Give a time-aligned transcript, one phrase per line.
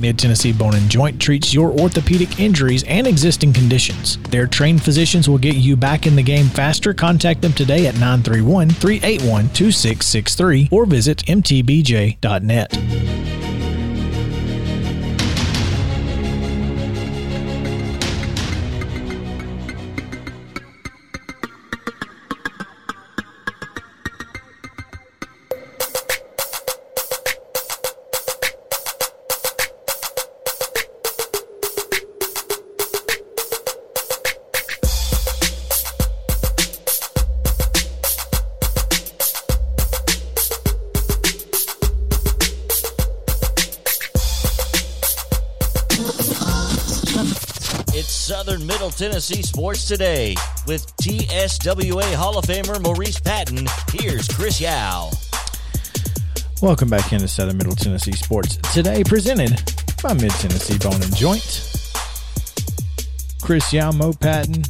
[0.00, 4.16] Mid Tennessee Bone and Joint treats your orthopedic injuries and existing conditions.
[4.30, 6.94] Their trained physicians will get you back in the game faster.
[6.94, 13.39] Contact them today at 931 381 2663 or visit mtbj.net.
[49.36, 50.34] Sports Today
[50.66, 53.66] with TSWA Hall of Famer Maurice Patton.
[53.92, 55.10] Here's Chris Yao.
[56.60, 59.50] Welcome back into Southern Middle Tennessee Sports Today, presented
[60.02, 61.70] by Mid Tennessee Bone and Joint.
[63.40, 64.64] Chris Yao, Mo Patton,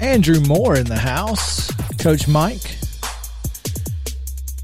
[0.00, 2.78] Andrew Moore in the house, Coach Mike,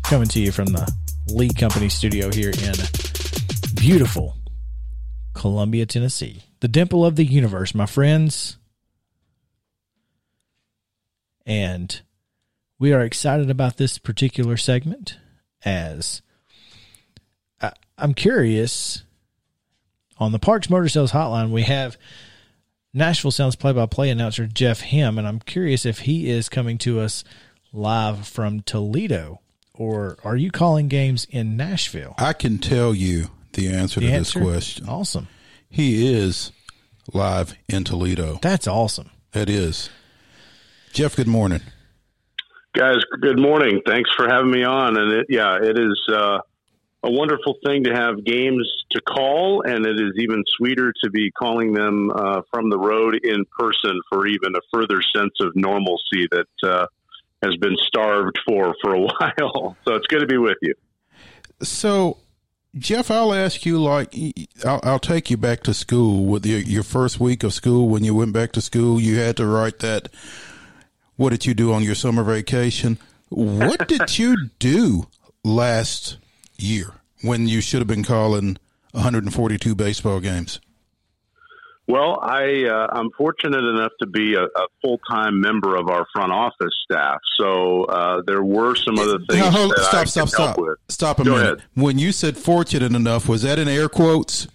[0.03, 0.91] coming to you from the
[1.29, 2.75] Lee Company studio here in
[3.77, 4.37] beautiful
[5.35, 8.57] Columbia, Tennessee, the dimple of the universe, my friends.
[11.47, 12.01] And
[12.79, 15.19] we are excited about this particular segment
[15.65, 16.23] as
[17.61, 19.05] I, I'm curious
[20.19, 21.97] on the Parks Motor Sales Hotline, we have
[22.95, 26.79] Nashville Sounds play by play announcer Jeff Hem, and I'm curious if he is coming
[26.79, 27.25] to us
[27.73, 29.41] live from Toledo
[29.75, 32.15] or are you calling games in Nashville?
[32.19, 34.39] I can tell you the answer The to answer?
[34.39, 34.89] this question.
[34.89, 35.29] Awesome.
[35.69, 36.53] He is
[37.13, 38.39] live in Toledo.
[38.43, 39.11] That's awesome.
[39.33, 39.89] That is.
[40.93, 41.61] Jeff, good morning.
[42.75, 43.81] Guys, good morning.
[43.87, 44.99] Thanks for having me on.
[44.99, 46.39] And it, yeah, it is uh,
[47.03, 51.31] a wonderful thing to have games to call, and it is even sweeter to be
[51.31, 56.29] calling them uh, from the road in person for even a further sense of normalcy
[56.31, 56.87] that uh,
[57.43, 59.01] has been starved for for a
[59.41, 59.77] while.
[59.87, 60.75] So it's good to be with you.
[61.63, 62.19] So,
[62.77, 64.15] Jeff, I'll ask you like,
[64.65, 67.89] I'll, I'll take you back to school with your, your first week of school.
[67.89, 70.09] When you went back to school, you had to write that.
[71.17, 72.99] What did you do on your summer vacation?
[73.29, 75.07] What did you do
[75.45, 76.17] last
[76.59, 78.59] year when you should have been calling
[78.93, 80.61] 142 baseball games?
[81.89, 86.07] Well, I uh, I'm fortunate enough to be a, a full time member of our
[86.15, 90.29] front office staff, so uh, there were some other things Now, hold- that stop, stop,
[90.29, 90.59] stop.
[90.89, 91.45] Stop a Go minute.
[91.55, 91.63] ahead.
[91.75, 94.47] When you said fortunate enough, was that in air quotes?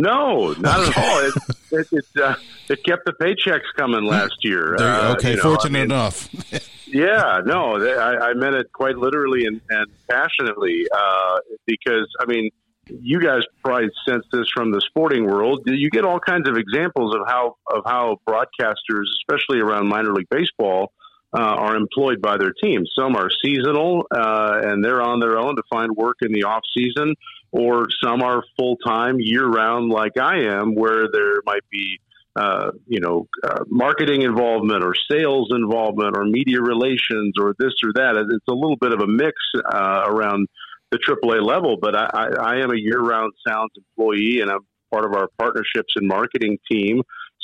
[0.00, 1.18] No, not at all.
[1.20, 1.34] It
[1.72, 2.34] it, it, uh,
[2.68, 4.76] it kept the paychecks coming last year.
[4.76, 6.28] Uh, okay, you know, fortunate I mean, enough.
[6.92, 12.50] Yeah, no, I, I meant it quite literally and, and passionately uh, because I mean,
[12.88, 15.60] you guys probably sense this from the sporting world.
[15.66, 20.28] You get all kinds of examples of how of how broadcasters, especially around minor league
[20.30, 20.92] baseball,
[21.32, 22.90] uh, are employed by their teams.
[22.98, 26.62] Some are seasonal uh, and they're on their own to find work in the off
[26.76, 27.14] season,
[27.52, 31.98] or some are full time, year round, like I am, where there might be
[32.36, 37.92] uh, you know, uh, marketing involvement or sales involvement or media relations or this or
[37.94, 38.16] that.
[38.16, 40.46] It's a little bit of a mix uh, around
[40.92, 44.60] the AAA level, but I, I, I am a year-round Sounds employee and I'm
[44.92, 47.02] part of our partnerships and marketing team.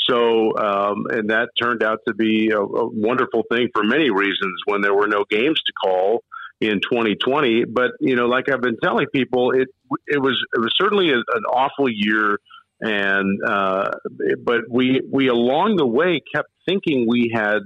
[0.09, 4.55] So, um, and that turned out to be a, a wonderful thing for many reasons
[4.67, 6.23] when there were no games to call
[6.61, 7.65] in 2020.
[7.65, 9.69] But you know, like I've been telling people, it
[10.07, 12.39] it was it was certainly a, an awful year
[12.81, 13.91] and uh,
[14.43, 17.61] but we we along the way kept thinking we had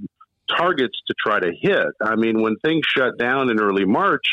[0.49, 1.87] targets to try to hit.
[2.03, 4.25] I mean, when things shut down in early March,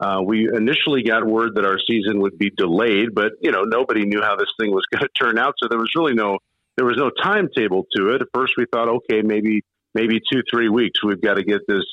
[0.00, 4.04] uh, we initially got word that our season would be delayed, but you know nobody
[4.04, 6.38] knew how this thing was going to turn out, so there was really no
[6.76, 8.22] there was no timetable to it.
[8.22, 9.62] At first, we thought, okay, maybe
[9.94, 11.02] maybe two three weeks.
[11.04, 11.84] We've got to get this.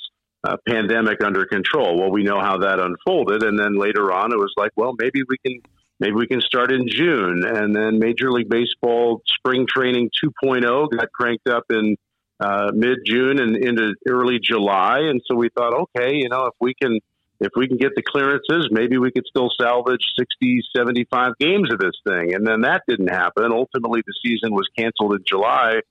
[0.43, 1.99] Uh, pandemic under control.
[1.99, 5.21] Well, we know how that unfolded, and then later on, it was like, well, maybe
[5.29, 5.61] we can
[6.01, 7.43] maybe we can start in June.
[7.45, 10.09] And then Major League Baseball spring training
[10.43, 11.95] 2.0 got cranked up in
[12.41, 15.01] uh, mid June and into early July.
[15.09, 16.99] And so we thought, okay, you know, if we can.
[17.43, 21.79] If we can get the clearances, maybe we could still salvage 60, 75 games of
[21.79, 22.35] this thing.
[22.35, 23.51] And then that didn't happen.
[23.51, 25.81] Ultimately, the season was canceled in July.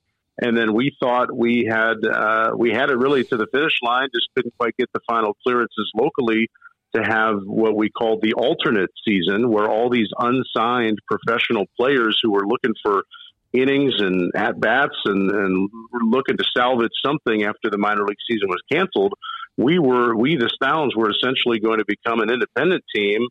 [0.43, 4.09] And then we thought we had uh, we had it really to the finish line,
[4.15, 6.49] just couldn't quite get the final clearances locally
[6.95, 12.33] to have what we called the alternate season, where all these unsigned professional players who
[12.33, 13.05] were looking for
[13.53, 15.69] innings and at bats and, and
[16.03, 19.13] looking to salvage something after the minor league season was canceled,
[19.57, 23.27] we were we the Stallions were essentially going to become an independent team,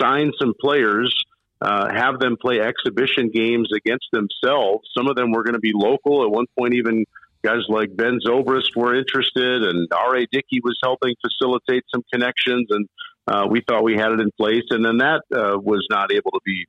[0.00, 1.14] sign some players,
[1.60, 4.88] uh, have them play exhibition games against themselves.
[4.96, 6.24] Some of them were going to be local.
[6.24, 7.04] At one point, even
[7.42, 10.26] guys like Ben Zobrist were interested, and R.A.
[10.32, 12.88] Dickey was helping facilitate some connections, and
[13.26, 14.64] uh, we thought we had it in place.
[14.70, 16.66] And then that uh, was not able to be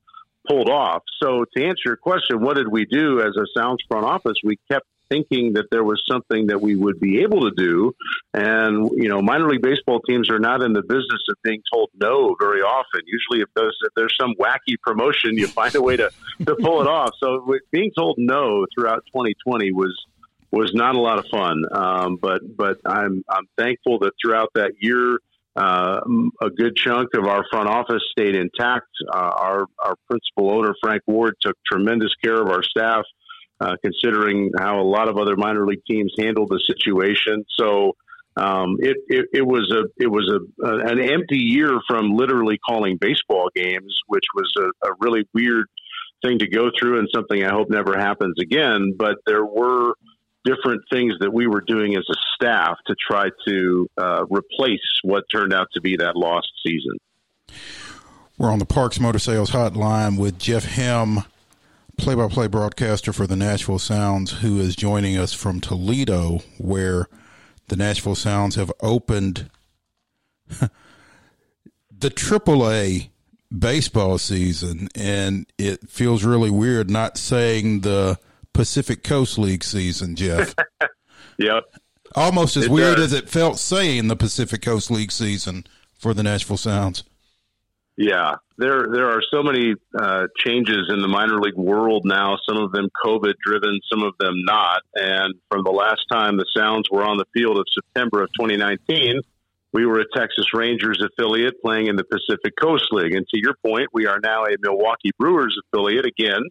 [0.47, 1.03] pulled off.
[1.21, 4.37] So to answer your question, what did we do as a Sounds front office?
[4.43, 7.93] We kept thinking that there was something that we would be able to do.
[8.33, 11.89] And, you know, minor league baseball teams are not in the business of being told
[11.99, 13.01] no very often.
[13.05, 16.09] Usually, if there's, if there's some wacky promotion, you find a way to,
[16.45, 17.11] to pull it off.
[17.19, 19.93] So being told no throughout 2020 was
[20.51, 21.63] was not a lot of fun.
[21.71, 25.19] Um, but but I'm I'm thankful that throughout that year,
[25.55, 26.01] uh,
[26.41, 28.87] a good chunk of our front office stayed intact.
[29.13, 33.03] Uh, our our principal owner Frank Ward took tremendous care of our staff,
[33.61, 37.45] uh, considering how a lot of other minor league teams handled the situation.
[37.57, 37.95] So.
[38.37, 42.95] Um, it, it, it, was a it was a, an empty year from literally calling
[42.95, 45.65] baseball games, which was a, a really weird
[46.21, 48.95] thing to go through and something I hope never happens again.
[48.97, 49.95] But there were
[50.43, 55.25] different things that we were doing as a staff to try to uh, replace what
[55.31, 56.97] turned out to be that lost season.
[58.37, 61.23] We're on the Parks Motor Sales Hotline with Jeff Hem,
[61.97, 67.07] play by play broadcaster for the Nashville Sounds, who is joining us from Toledo, where
[67.67, 69.49] the Nashville Sounds have opened
[70.49, 70.69] the
[72.09, 73.09] AAA
[73.57, 74.89] baseball season.
[74.95, 78.19] And it feels really weird not saying the
[78.53, 80.55] Pacific Coast League season, Jeff.
[81.37, 81.63] yep.
[82.15, 83.13] Almost as it weird does.
[83.13, 87.03] as it felt saying the Pacific Coast League season for the Nashville Sounds.
[87.95, 92.37] Yeah, there there are so many uh, changes in the minor league world now.
[92.47, 94.81] Some of them COVID driven, some of them not.
[94.95, 99.21] And from the last time the Sounds were on the field of September of 2019,
[99.73, 103.15] we were a Texas Rangers affiliate playing in the Pacific Coast League.
[103.15, 106.41] And to your point, we are now a Milwaukee Brewers affiliate again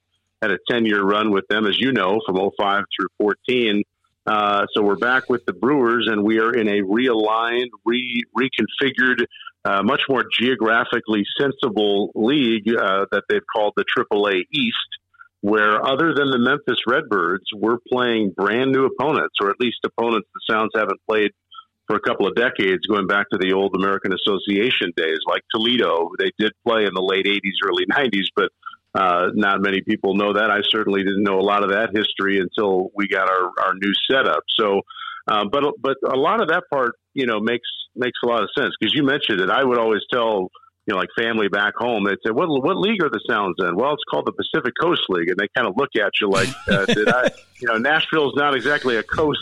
[0.42, 3.82] had a 10 year run with them, as you know, from 05 through 14.
[4.26, 9.24] Uh, so we're back with the Brewers, and we are in a realigned, re- reconfigured,
[9.64, 14.76] uh, much more geographically sensible league uh, that they've called the AAA East,
[15.40, 20.28] where other than the Memphis Redbirds, we're playing brand new opponents, or at least opponents
[20.34, 21.32] the Sounds haven't played
[21.86, 26.10] for a couple of decades, going back to the old American Association days, like Toledo.
[26.18, 28.50] They did play in the late 80s, early 90s, but
[28.94, 30.50] uh, not many people know that.
[30.50, 33.92] I certainly didn't know a lot of that history until we got our, our new
[34.10, 34.42] setup.
[34.58, 34.82] So,
[35.28, 38.48] uh, but but a lot of that part, you know, makes makes a lot of
[38.56, 39.50] sense because you mentioned it.
[39.50, 40.50] I would always tell
[40.86, 43.76] you know, like family back home, they'd say, "What what league are the Sounds in?"
[43.76, 46.48] Well, it's called the Pacific Coast League, and they kind of look at you like,
[46.68, 49.38] uh, "Did I?" You know, Nashville's not exactly a coast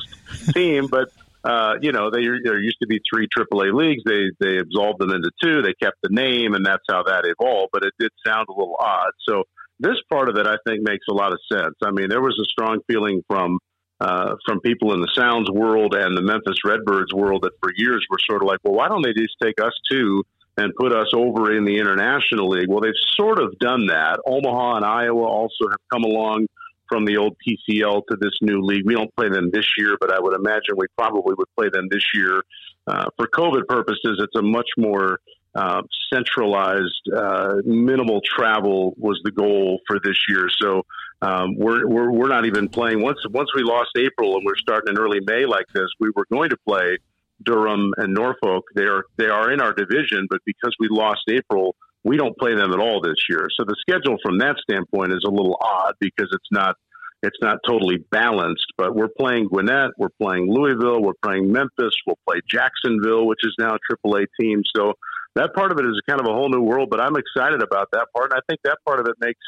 [0.52, 1.08] team, but
[1.44, 4.02] uh, you know, they, there used to be three AAA leagues.
[4.04, 5.62] They they absolved them into two.
[5.62, 7.70] They kept the name, and that's how that evolved.
[7.72, 9.12] But it did sound a little odd.
[9.28, 9.44] So
[9.78, 11.74] this part of it, I think, makes a lot of sense.
[11.82, 13.58] I mean, there was a strong feeling from
[14.00, 18.04] uh, from people in the Sounds world and the Memphis Redbirds world that for years
[18.10, 20.24] were sort of like, well, why don't they just take us too
[20.56, 22.68] and put us over in the International League?
[22.68, 24.20] Well, they've sort of done that.
[24.26, 26.46] Omaha and Iowa also have come along
[26.88, 28.86] from the old PCL to this new league.
[28.86, 31.88] We don't play them this year, but I would imagine we probably would play them
[31.90, 32.42] this year.
[32.86, 35.20] Uh, for COVID purposes, it's a much more
[35.54, 40.48] uh, centralized, uh, minimal travel was the goal for this year.
[40.60, 40.84] So
[41.20, 44.94] um, we're, we're we're not even playing once once we lost April and we're starting
[44.94, 45.88] in early May like this.
[45.98, 46.98] We were going to play
[47.42, 48.64] Durham and Norfolk.
[48.74, 51.74] They are they are in our division, but because we lost April,
[52.08, 53.48] we don't play them at all this year.
[53.54, 56.76] So the schedule from that standpoint is a little odd because it's not
[57.22, 58.66] it's not totally balanced.
[58.78, 63.54] But we're playing Gwinnett, we're playing Louisville, we're playing Memphis, we'll play Jacksonville, which is
[63.58, 64.62] now a AAA team.
[64.74, 64.94] So
[65.34, 66.88] that part of it is kind of a whole new world.
[66.90, 69.40] But I'm excited about that part, and I think that part of it makes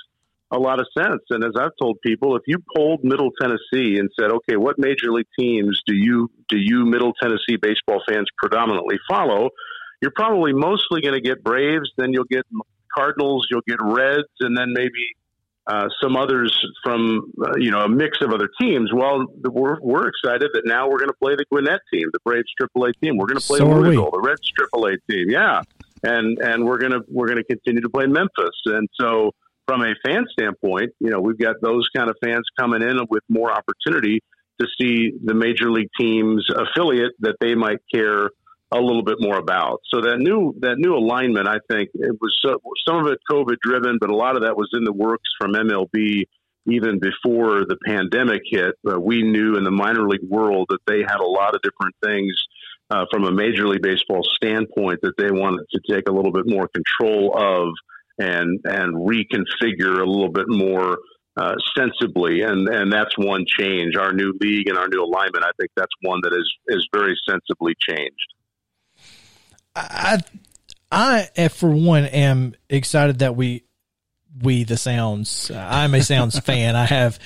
[0.53, 1.23] a lot of sense.
[1.31, 5.13] And as I've told people, if you polled Middle Tennessee and said, "Okay, what major
[5.13, 9.51] league teams do you do you Middle Tennessee baseball fans predominantly follow?"
[10.01, 12.45] You're probably mostly going to get Braves, then you'll get
[12.95, 15.15] Cardinals, you'll get Reds, and then maybe
[15.67, 18.91] uh, some others from uh, you know a mix of other teams.
[18.93, 22.49] Well, we're we're excited that now we're going to play the Gwinnett team, the Braves
[22.61, 23.17] AAA team.
[23.17, 25.31] We're going to play so Louisville, the Reds AAA team.
[25.31, 25.63] Yeah,
[26.03, 29.33] and and we're gonna we're gonna continue to play Memphis, and so.
[29.67, 33.23] From a fan standpoint, you know, we've got those kind of fans coming in with
[33.29, 34.21] more opportunity
[34.61, 38.31] to see the major league team's affiliate that they might care
[38.73, 39.81] a little bit more about.
[39.93, 43.57] So that new that new alignment, I think, it was so, some of it COVID
[43.63, 46.25] driven, but a lot of that was in the works from MLB
[46.67, 48.75] even before the pandemic hit.
[48.89, 51.95] Uh, we knew in the minor league world that they had a lot of different
[52.05, 52.33] things.
[52.93, 56.43] Uh, from a Major League Baseball standpoint, that they wanted to take a little bit
[56.49, 57.69] more control of
[58.19, 60.99] and and reconfigure a little bit more
[61.37, 63.97] uh, sensibly, and and that's one change.
[63.97, 67.17] Our new league and our new alignment, I think that's one that is is very
[67.29, 68.35] sensibly changed.
[70.93, 73.65] I, I, for one, am excited that we,
[74.43, 75.51] we the Sounds.
[75.51, 76.77] Uh, I'm a Sounds fan.
[76.77, 77.19] I have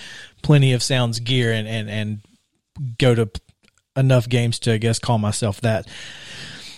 [0.42, 2.20] plenty of Sounds gear and and and
[2.98, 3.30] go to
[3.96, 5.86] enough games to I guess call myself that.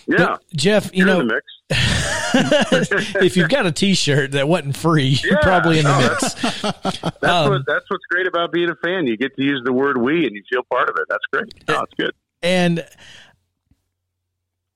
[0.07, 5.31] Yeah, but Jeff, you You're know, if you've got a T-shirt that wasn't free, yeah,
[5.31, 6.33] you're probably in the mix.
[6.61, 9.05] That's, um, what, that's what's great about being a fan.
[9.05, 11.07] You get to use the word "we" and you feel part of it.
[11.09, 11.53] That's great.
[11.67, 12.11] No, that's good.
[12.41, 12.87] And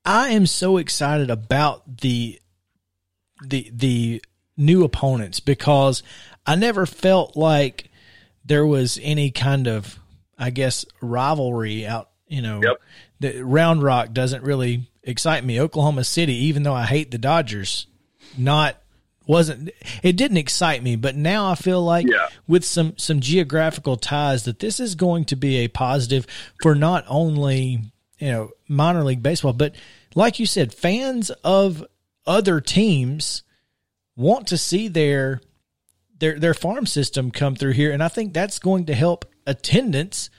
[0.05, 2.39] I am so excited about the
[3.45, 4.23] the the
[4.57, 6.03] new opponents because
[6.45, 7.89] I never felt like
[8.45, 9.99] there was any kind of
[10.37, 12.09] I guess rivalry out.
[12.27, 12.81] You know, yep.
[13.19, 15.59] the Round Rock doesn't really excite me.
[15.59, 17.87] Oklahoma City, even though I hate the Dodgers,
[18.37, 18.77] not
[19.27, 19.69] wasn't
[20.01, 22.27] it didn't excite me but now i feel like yeah.
[22.47, 26.25] with some some geographical ties that this is going to be a positive
[26.61, 27.90] for not only
[28.21, 29.53] you know minor league baseball.
[29.53, 29.75] But
[30.15, 31.85] like you said fans of
[32.25, 33.43] other teams
[34.15, 35.41] want to see their
[36.19, 37.91] their their farm system come through here.
[37.91, 40.29] And i think that's going to help attendance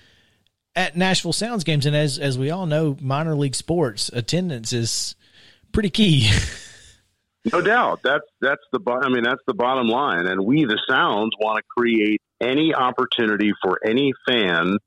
[0.74, 5.14] at Nashville Sounds games, and as as we all know, minor league sports attendance is
[5.72, 6.30] pretty key.
[7.52, 11.32] no doubt, that's that's the I mean that's the bottom line, and we the Sounds
[11.38, 14.78] want to create any opportunity for any fan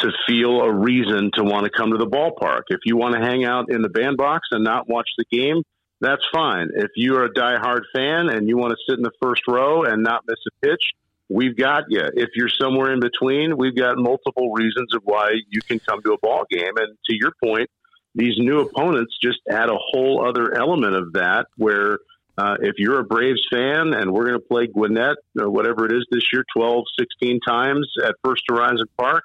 [0.00, 2.62] to feel a reason to want to come to the ballpark.
[2.68, 5.62] If you want to hang out in the bandbox and not watch the game,
[6.00, 6.68] that's fine.
[6.74, 10.02] If you're a diehard fan and you want to sit in the first row and
[10.02, 10.82] not miss a pitch,
[11.28, 12.02] we've got you.
[12.14, 16.12] If you're somewhere in between, we've got multiple reasons of why you can come to
[16.12, 16.72] a ball game.
[16.76, 17.68] And to your point,
[18.14, 21.98] these new opponents just add a whole other element of that where
[22.36, 25.92] uh, if you're a Braves fan and we're going to play Gwinnett or whatever it
[25.92, 29.24] is this year, 12, 16 times at First Horizon Park,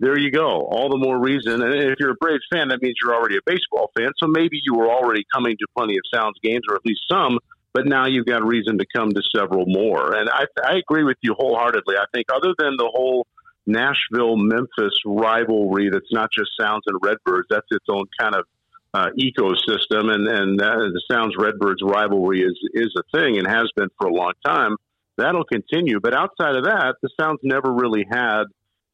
[0.00, 0.46] there you go.
[0.46, 1.60] All the more reason.
[1.60, 4.10] And if you're a Braves fan, that means you're already a baseball fan.
[4.18, 7.38] So maybe you were already coming to plenty of Sounds games, or at least some
[7.78, 10.16] but now you've got reason to come to several more.
[10.16, 11.96] And I, I agree with you wholeheartedly.
[11.96, 13.26] I think other than the whole
[13.66, 18.46] Nashville Memphis rivalry, that's not just Sounds and Redbirds, that's its own kind of
[18.94, 20.12] uh, ecosystem.
[20.12, 24.12] And, and the Sounds Redbirds rivalry is, is a thing and has been for a
[24.12, 24.76] long time.
[25.16, 26.00] That'll continue.
[26.00, 28.44] But outside of that, the Sounds never really had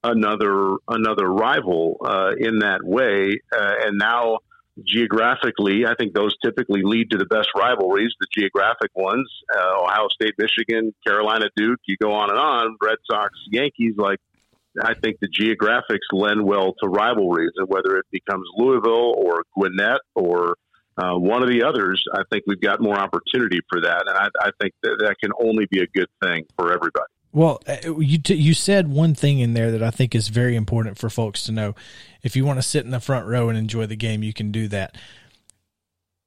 [0.04, 3.40] another another rival uh, in that way.
[3.52, 4.38] Uh, and now
[4.84, 9.30] geographically, I think those typically lead to the best rivalries, the geographic ones.
[9.52, 12.76] Uh, Ohio State, Michigan, Carolina, Duke, you go on and on.
[12.82, 14.18] Red Sox, Yankees, like
[14.82, 20.00] I think the geographics lend well to rivalries, and whether it becomes Louisville or Gwinnett
[20.14, 20.56] or
[20.96, 24.28] uh, one of the others, I think we've got more opportunity for that, and I,
[24.40, 27.13] I think that that can only be a good thing for everybody.
[27.34, 30.54] Well, uh, you t- you said one thing in there that I think is very
[30.54, 31.74] important for folks to know.
[32.22, 34.52] If you want to sit in the front row and enjoy the game, you can
[34.52, 34.96] do that.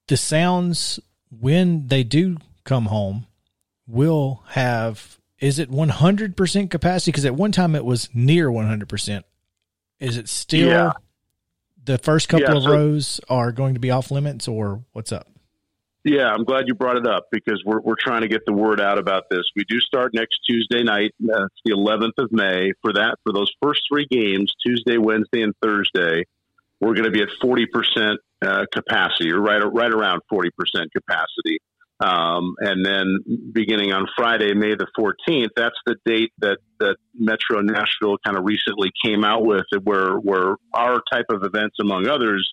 [0.09, 0.99] The sounds
[1.31, 3.25] when they do come home
[3.87, 9.23] will have is it 100% capacity because at one time it was near 100%.
[9.99, 10.91] Is it still yeah.
[11.85, 15.13] the first couple yeah, so, of rows are going to be off limits or what's
[15.13, 15.29] up?
[16.07, 18.79] Yeah, I'm glad you brought it up because we're, we're trying to get the word
[18.79, 19.43] out about this.
[19.57, 21.13] We do start next Tuesday night.
[21.21, 22.71] Uh, it's the 11th of May.
[22.81, 26.23] For that, for those first three games, Tuesday, Wednesday, and Thursday,
[26.79, 30.47] we're going to be at 40% uh, capacity, or right, right around 40%
[30.95, 31.59] capacity.
[31.99, 37.59] Um, and then beginning on Friday, May the 14th, that's the date that, that Metro
[37.59, 42.49] Nashville kind of recently came out with, where, where our type of events, among others,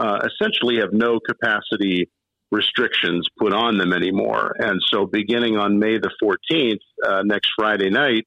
[0.00, 2.08] uh, essentially have no capacity
[2.50, 4.54] restrictions put on them anymore.
[4.58, 8.26] And so, beginning on May the 14th, uh, next Friday night,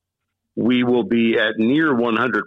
[0.55, 2.43] we will be at near 100%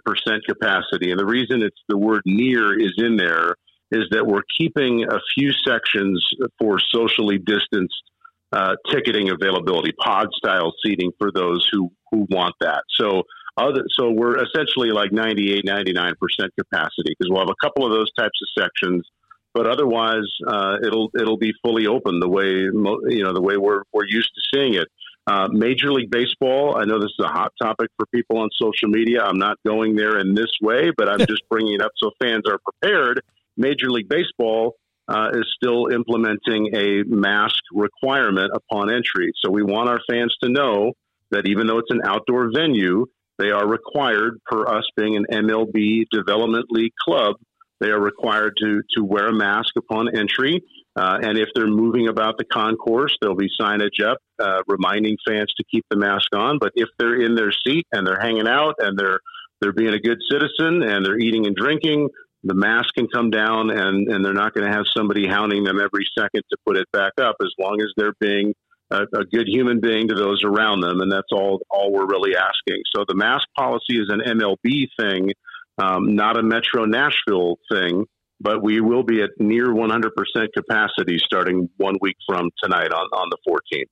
[0.47, 1.11] capacity.
[1.11, 3.55] And the reason it's the word near is in there
[3.91, 6.23] is that we're keeping a few sections
[6.59, 8.03] for socially distanced
[8.51, 12.83] uh, ticketing availability, pod style seating for those who, who want that.
[12.99, 13.23] So,
[13.57, 16.13] other, so we're essentially like 98, 99%
[16.59, 19.07] capacity because we'll have a couple of those types of sections
[19.53, 23.83] but otherwise, uh, it'll it'll be fully open the way you know the way we're
[23.93, 24.87] we're used to seeing it.
[25.25, 26.75] Uh, Major League Baseball.
[26.77, 29.23] I know this is a hot topic for people on social media.
[29.23, 32.43] I'm not going there in this way, but I'm just bringing it up so fans
[32.47, 33.21] are prepared.
[33.55, 34.75] Major League Baseball
[35.07, 39.31] uh, is still implementing a mask requirement upon entry.
[39.43, 40.93] So we want our fans to know
[41.31, 43.05] that even though it's an outdoor venue,
[43.39, 47.35] they are required, per us being an MLB Development League club,
[47.83, 50.63] they are required to to wear a mask upon entry.
[50.95, 55.51] Uh, and if they're moving about the concourse, there'll be signage up uh, reminding fans
[55.57, 56.59] to keep the mask on.
[56.59, 59.19] But if they're in their seat and they're hanging out and they're
[59.59, 62.09] they're being a good citizen and they're eating and drinking,
[62.43, 65.79] the mask can come down and, and they're not going to have somebody hounding them
[65.79, 68.53] every second to put it back up as long as they're being
[68.91, 70.99] a, a, good human being to those around them.
[70.99, 72.83] And that's all, all we're really asking.
[72.93, 75.31] So the mask policy is an MLB thing,
[75.77, 78.05] um, not a Metro Nashville thing,
[78.39, 80.09] but we will be at near 100%
[80.55, 83.85] capacity starting one week from tonight on, on the 14th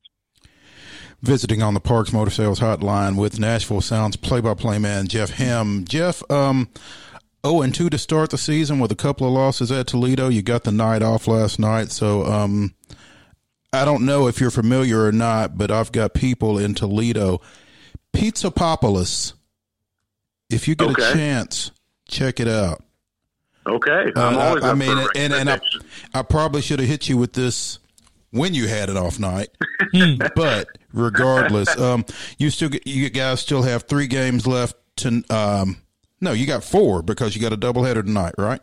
[1.22, 5.86] visiting on the Parks Motor Sales Hotline with Nashville Sounds play-by-play man Jeff Hem.
[5.86, 6.70] Jeff, um,
[7.44, 10.30] oh and two to start the season with a couple of losses at Toledo.
[10.30, 12.74] You got the night off last night, so um,
[13.72, 17.42] I don't know if you're familiar or not, but I've got people in Toledo.
[18.14, 19.34] Pizza Papalis.
[20.51, 21.10] If you get okay.
[21.10, 21.72] a chance,
[22.08, 22.84] check it out.
[23.65, 25.60] Okay, uh, I, I mean, and, and I,
[26.13, 27.77] I probably should have hit you with this
[28.31, 29.50] when you had it off night.
[30.36, 32.05] But regardless, um,
[32.38, 35.24] you still get, you guys still have three games left to.
[35.29, 35.77] Um,
[36.22, 38.62] no, you got four because you got a doubleheader tonight, right?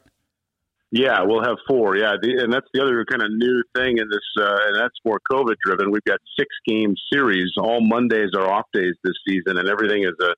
[0.90, 1.97] Yeah, we'll have four.
[1.97, 4.95] Yeah, the, and that's the other kind of new thing in this, uh, and that's
[5.04, 5.90] more COVID driven.
[5.90, 7.52] We've got six game series.
[7.59, 10.35] All Mondays are off days this season, and everything is a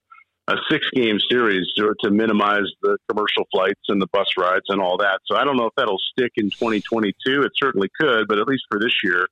[0.51, 4.81] a six game series to, to, minimize the commercial flights and the bus rides and
[4.81, 5.21] all that.
[5.27, 7.43] So I don't know if that'll stick in 2022.
[7.43, 9.27] It certainly could, but at least for this year,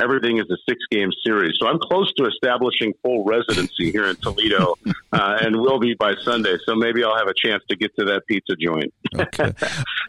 [0.00, 1.56] everything is a six game series.
[1.60, 4.74] So I'm close to establishing full residency here in Toledo
[5.12, 6.56] uh, and will be by Sunday.
[6.66, 8.92] So maybe I'll have a chance to get to that pizza joint.
[9.16, 9.52] okay.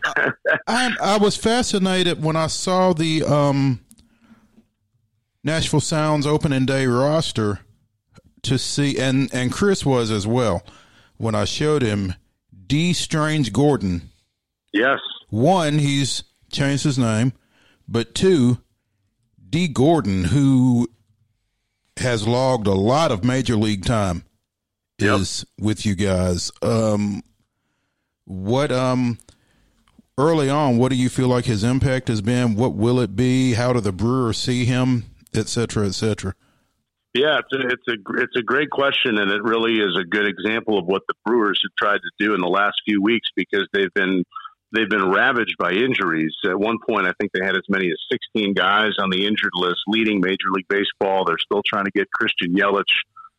[0.68, 3.82] I, I, was fascinated when I saw the um,
[5.44, 7.60] Nashville Sounds opening day roster
[8.46, 10.64] to see, and and Chris was as well
[11.18, 12.14] when I showed him
[12.68, 14.10] Dee Strange Gordon.
[14.72, 15.00] Yes.
[15.30, 17.34] One, he's changed his name,
[17.88, 18.60] but two,
[19.50, 20.90] Dee Gordon, who
[21.98, 24.24] has logged a lot of major league time,
[25.00, 25.20] yep.
[25.20, 26.52] is with you guys.
[26.62, 27.22] Um,
[28.26, 29.18] what um
[30.18, 32.56] early on, what do you feel like his impact has been?
[32.56, 33.54] What will it be?
[33.54, 36.34] How do the Brewers see him, et cetera, et cetera?
[37.16, 40.28] Yeah, it's a, it's a it's a great question, and it really is a good
[40.28, 43.66] example of what the Brewers have tried to do in the last few weeks because
[43.72, 44.26] they've been
[44.74, 46.36] they've been ravaged by injuries.
[46.44, 47.98] At one point, I think they had as many as
[48.36, 51.24] 16 guys on the injured list leading Major League Baseball.
[51.24, 52.84] They're still trying to get Christian Yelich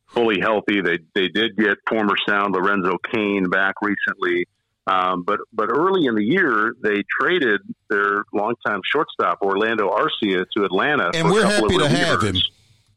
[0.08, 0.80] fully healthy.
[0.80, 4.46] They they did get former Sound Lorenzo Cain back recently.
[4.86, 7.60] Um, but but early in the year, they traded
[7.90, 12.36] their longtime shortstop Orlando Arcia to Atlanta, and we're happy to have him.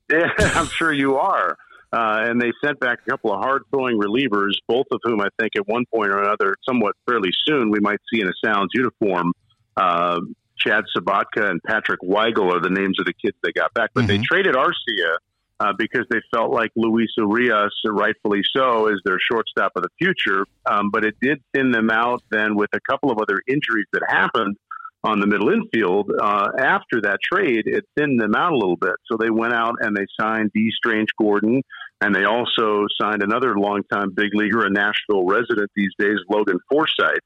[0.10, 1.58] Yeah, I'm sure you are.
[1.92, 5.30] Uh, and they sent back a couple of hard throwing relievers, both of whom I
[5.40, 8.70] think at one point or another, somewhat fairly soon, we might see in a Sounds
[8.74, 9.34] uniform.
[9.76, 10.20] Uh,
[10.58, 13.92] Chad Sobotka and Patrick Weigel are the names of the kids they got back.
[13.94, 14.22] But mm-hmm.
[14.22, 15.16] they traded Arcia
[15.60, 20.46] uh, because they felt like Luis Urias, rightfully so, is their shortstop of the future.
[20.70, 24.04] Um, but it did thin them out then with a couple of other injuries that
[24.08, 24.58] happened
[25.04, 26.12] on the middle infield.
[26.22, 28.96] Uh, after that trade, it thinned them out a little bit.
[29.06, 31.62] So they went out and they signed Dee Strange Gordon,
[32.02, 37.20] and they also signed another longtime big leaguer, a Nashville resident these days, Logan Forsythe.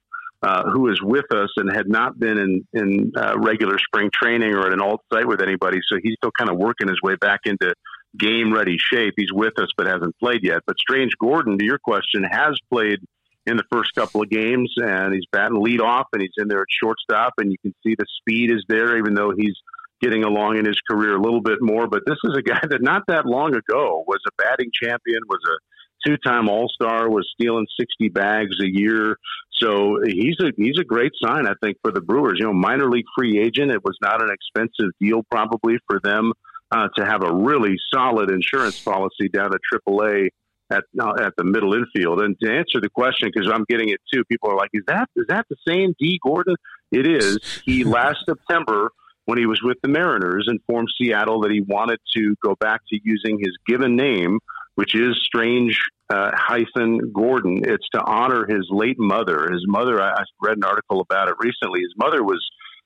[0.45, 4.53] Uh, who is with us and had not been in in uh, regular spring training
[4.53, 7.15] or at an alt site with anybody, so he's still kind of working his way
[7.15, 7.73] back into
[8.19, 9.13] game ready shape.
[9.15, 10.59] He's with us but hasn't played yet.
[10.67, 12.99] But Strange Gordon, to your question, has played
[13.45, 16.61] in the first couple of games, and he's batting lead off, and he's in there
[16.61, 19.55] at shortstop, and you can see the speed is there, even though he's
[20.01, 21.87] getting along in his career a little bit more.
[21.87, 25.39] But this is a guy that not that long ago was a batting champion, was
[25.47, 29.17] a two-time All-Star, was stealing sixty bags a year.
[29.61, 32.37] So he's a he's a great sign, I think, for the Brewers.
[32.39, 33.71] You know, minor league free agent.
[33.71, 36.33] It was not an expensive deal, probably for them
[36.71, 40.29] uh, to have a really solid insurance policy down at AAA
[40.71, 40.83] at
[41.19, 42.21] at the middle infield.
[42.21, 45.09] And to answer the question, because I'm getting it too, people are like, "Is that
[45.15, 46.55] is that the same Dee Gordon?"
[46.91, 47.39] It is.
[47.65, 48.91] He last September
[49.25, 52.99] when he was with the Mariners informed Seattle that he wanted to go back to
[53.03, 54.39] using his given name,
[54.75, 57.61] which is Strange uh, hyphen Gordon.
[57.65, 59.47] It's to honor his late mother.
[59.51, 61.81] His mother, I, I read an article about it recently.
[61.81, 62.43] His mother was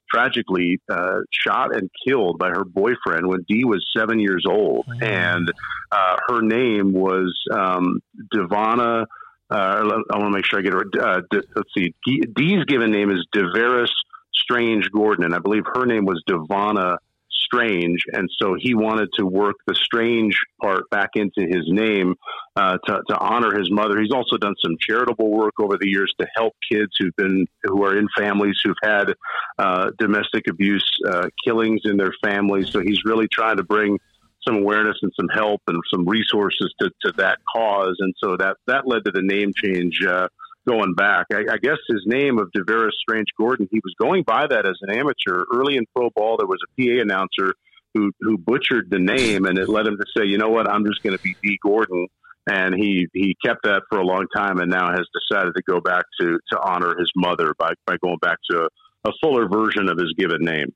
[0.10, 5.04] tragically uh, shot and killed by her boyfriend when Dee was seven years old, mm.
[5.04, 5.52] and
[5.92, 8.00] uh, her name was um,
[8.34, 9.06] Devana.
[9.50, 11.02] Uh, I want to make sure I get it.
[11.02, 11.94] Uh, let's see.
[12.06, 13.92] Dee's given name is Devaris
[14.34, 16.98] Strange Gordon, and I believe her name was Devonna
[17.46, 22.16] Strange, and so he wanted to work the Strange part back into his name
[22.56, 24.00] uh, to, to honor his mother.
[24.00, 27.84] He's also done some charitable work over the years to help kids who've been who
[27.84, 29.14] are in families who've had
[29.58, 32.70] uh, domestic abuse uh, killings in their families.
[32.72, 33.98] So he's really trying to bring
[34.46, 37.96] some awareness and some help and some resources to, to that cause.
[38.00, 40.00] And so that that led to the name change.
[40.06, 40.28] Uh,
[40.68, 41.28] going back.
[41.32, 44.78] I, I, guess his name of DeVaris Strange Gordon, he was going by that as
[44.82, 45.44] an amateur.
[45.54, 47.54] Early in pro ball, there was a PA announcer
[47.94, 50.86] who, who butchered the name, and it led him to say, you know what, I'm
[50.86, 52.08] just going to be Dee Gordon.
[52.50, 55.82] And he, he kept that for a long time and now has decided to go
[55.82, 59.90] back to, to honor his mother by, by going back to a, a fuller version
[59.90, 60.74] of his given name.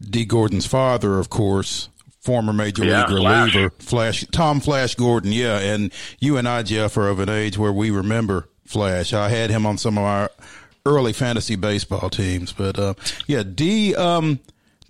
[0.00, 1.90] Dee Gordon's father, of course,
[2.20, 4.22] former major yeah, league reliever, Flash.
[4.22, 4.24] Flash.
[4.32, 5.32] Tom Flash Gordon.
[5.32, 5.58] Yeah.
[5.58, 9.12] And you and I, Jeff, are of an age where we remember Flash.
[9.12, 10.30] I had him on some of our
[10.86, 12.94] early fantasy baseball teams, but uh,
[13.26, 13.94] yeah, D.
[13.94, 14.40] Um,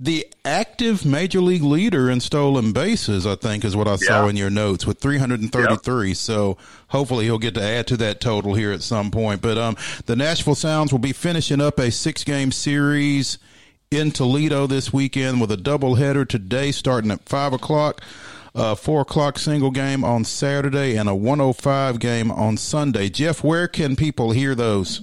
[0.01, 4.31] the active major league leader in stolen bases, I think, is what I saw yeah.
[4.31, 6.09] in your notes with 333.
[6.09, 6.17] Yep.
[6.17, 6.57] So
[6.88, 9.43] hopefully he'll get to add to that total here at some point.
[9.43, 13.38] But um, the Nashville Sounds will be finishing up a six game series
[13.91, 18.01] in Toledo this weekend with a doubleheader today starting at 5 o'clock
[18.59, 23.09] a four o'clock single game on Saturday and a 105 game on Sunday.
[23.09, 25.01] Jeff, where can people hear those?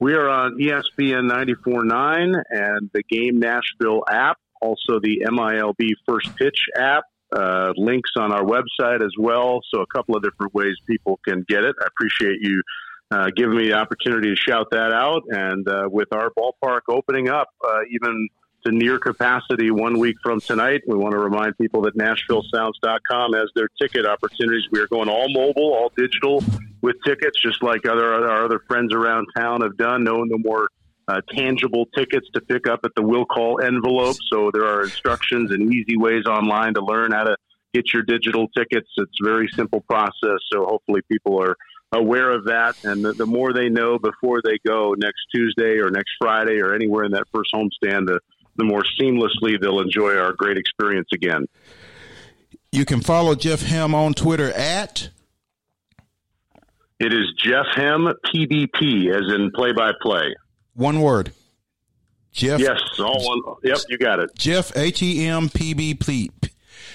[0.00, 6.58] We are on ESPN 94.9 and the Game Nashville app, also the MILB First Pitch
[6.76, 7.04] app.
[7.34, 9.60] Uh, links on our website as well.
[9.72, 11.74] So, a couple of different ways people can get it.
[11.82, 12.62] I appreciate you
[13.10, 15.22] uh, giving me the opportunity to shout that out.
[15.28, 18.28] And uh, with our ballpark opening up, uh, even
[18.64, 20.82] to near capacity one week from tonight.
[20.86, 24.64] We want to remind people that NashvilleSounds.com has their ticket opportunities.
[24.70, 26.42] We are going all mobile, all digital
[26.82, 30.04] with tickets, just like other our other friends around town have done.
[30.04, 30.68] No, no more
[31.08, 34.16] uh, tangible tickets to pick up at the will call envelope.
[34.32, 37.36] So there are instructions and easy ways online to learn how to
[37.72, 38.88] get your digital tickets.
[38.96, 40.38] It's a very simple process.
[40.52, 41.56] So hopefully people are
[41.92, 42.82] aware of that.
[42.84, 46.74] And the, the more they know before they go next Tuesday or next Friday or
[46.74, 48.20] anywhere in that first homestand, the
[48.56, 51.46] the more seamlessly they'll enjoy our great experience again.
[52.72, 55.10] You can follow Jeff Hem on Twitter at.
[56.98, 60.34] It is Jeff Hem PBP, as in play by play.
[60.74, 61.32] One word.
[62.32, 62.58] Jeff.
[62.60, 63.56] Yes, all one.
[63.62, 64.30] Yep, you got it.
[64.36, 66.30] Jeff H E M P B P.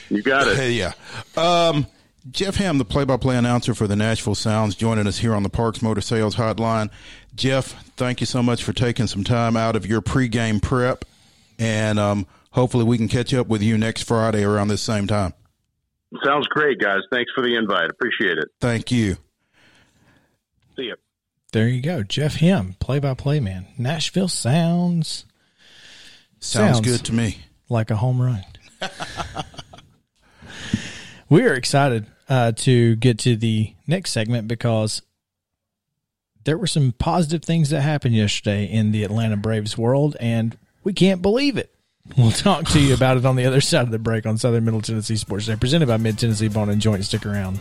[0.10, 0.58] You got it.
[0.58, 0.94] Hey, yeah.
[1.38, 1.88] Um,
[2.30, 5.82] Jeff Hem, the play-by-play announcer for the Nashville Sounds, joining us here on the Parks
[5.82, 6.90] Motor Sales Hotline.
[7.36, 11.06] Jeff, thank you so much for taking some time out of your pregame prep
[11.60, 15.34] and um, hopefully we can catch up with you next Friday around this same time.
[16.24, 17.02] Sounds great, guys.
[17.12, 17.92] Thanks for the invite.
[17.92, 18.48] Appreciate it.
[18.60, 19.18] Thank you.
[20.76, 20.96] See you.
[21.52, 23.68] There you go, Jeff Hem, play-by-play man.
[23.78, 25.26] Nashville sounds
[26.40, 28.44] sounds, sounds good to me, like a home run.
[31.30, 35.02] we are excited uh, to get to the next segment because
[36.44, 40.94] there were some positive things that happened yesterday in the Atlanta Braves world, and we
[40.94, 41.74] can't believe it.
[42.18, 44.66] We'll talk to you about it on the other side of the break on Southern
[44.66, 47.06] Middle Tennessee Sports Day, presented by Mid Tennessee Bone and Joint.
[47.06, 47.60] Stick around.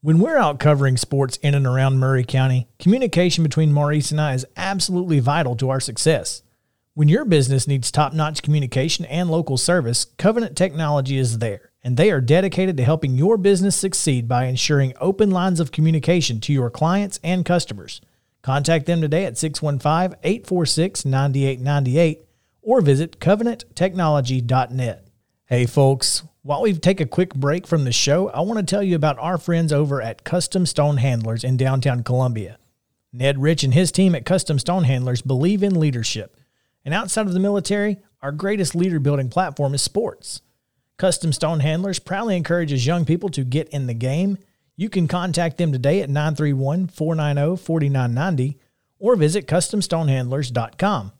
[0.00, 4.34] When we're out covering sports in and around Maury County, communication between Maurice and I
[4.34, 6.42] is absolutely vital to our success.
[6.94, 11.96] When your business needs top notch communication and local service, Covenant Technology is there, and
[11.96, 16.52] they are dedicated to helping your business succeed by ensuring open lines of communication to
[16.52, 18.00] your clients and customers.
[18.42, 22.24] Contact them today at 615 846 9898
[22.62, 25.06] or visit covenanttechnology.net.
[25.46, 28.82] Hey, folks, while we take a quick break from the show, I want to tell
[28.82, 32.58] you about our friends over at Custom Stone Handlers in downtown Columbia.
[33.12, 36.36] Ned Rich and his team at Custom Stone Handlers believe in leadership
[36.84, 40.42] and outside of the military, our greatest leader building platform is sports.
[41.02, 44.38] Custom Stone Handlers proudly encourages young people to get in the game.
[44.76, 48.60] You can contact them today at 931 490 4990
[49.00, 51.10] or visit CustomStonehandlers.com.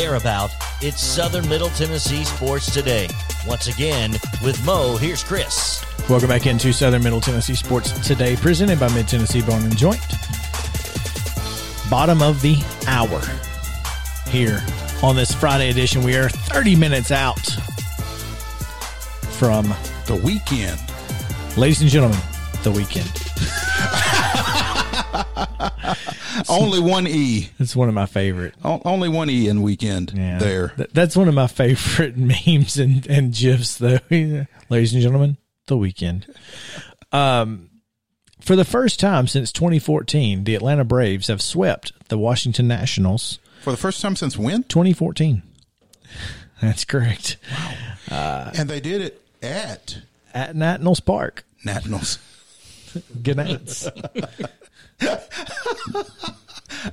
[0.00, 0.50] care about.
[0.80, 3.06] It's Southern Middle Tennessee Sports Today.
[3.46, 5.84] Once again, with Mo, here's Chris.
[6.08, 10.00] Welcome back into Southern Middle Tennessee Sports Today, presented by Mid Tennessee Bone and Joint.
[11.90, 13.20] Bottom of the hour
[14.30, 14.64] here
[15.02, 16.02] on this Friday edition.
[16.02, 17.44] We are 30 minutes out
[19.38, 19.66] from,
[20.06, 20.80] The weekend.
[21.58, 22.18] ladies and gentlemen,
[22.62, 23.19] the weekend.
[26.48, 27.50] Only one E.
[27.58, 28.54] It's one of my favorite.
[28.64, 30.68] O- Only one E in weekend Yeah, there.
[30.76, 33.98] Th- that's one of my favorite memes and, and gifs, though.
[34.10, 36.26] Ladies and gentlemen, the weekend.
[37.12, 37.70] Um,
[38.40, 43.38] for the first time since 2014, the Atlanta Braves have swept the Washington Nationals.
[43.62, 44.62] For the first time since when?
[44.64, 45.42] 2014.
[46.62, 47.36] That's correct.
[48.10, 48.50] Wow.
[48.56, 49.98] And they did it at
[50.32, 51.44] At Nationals Park.
[51.64, 52.18] Nationals.
[53.22, 53.88] Good nights.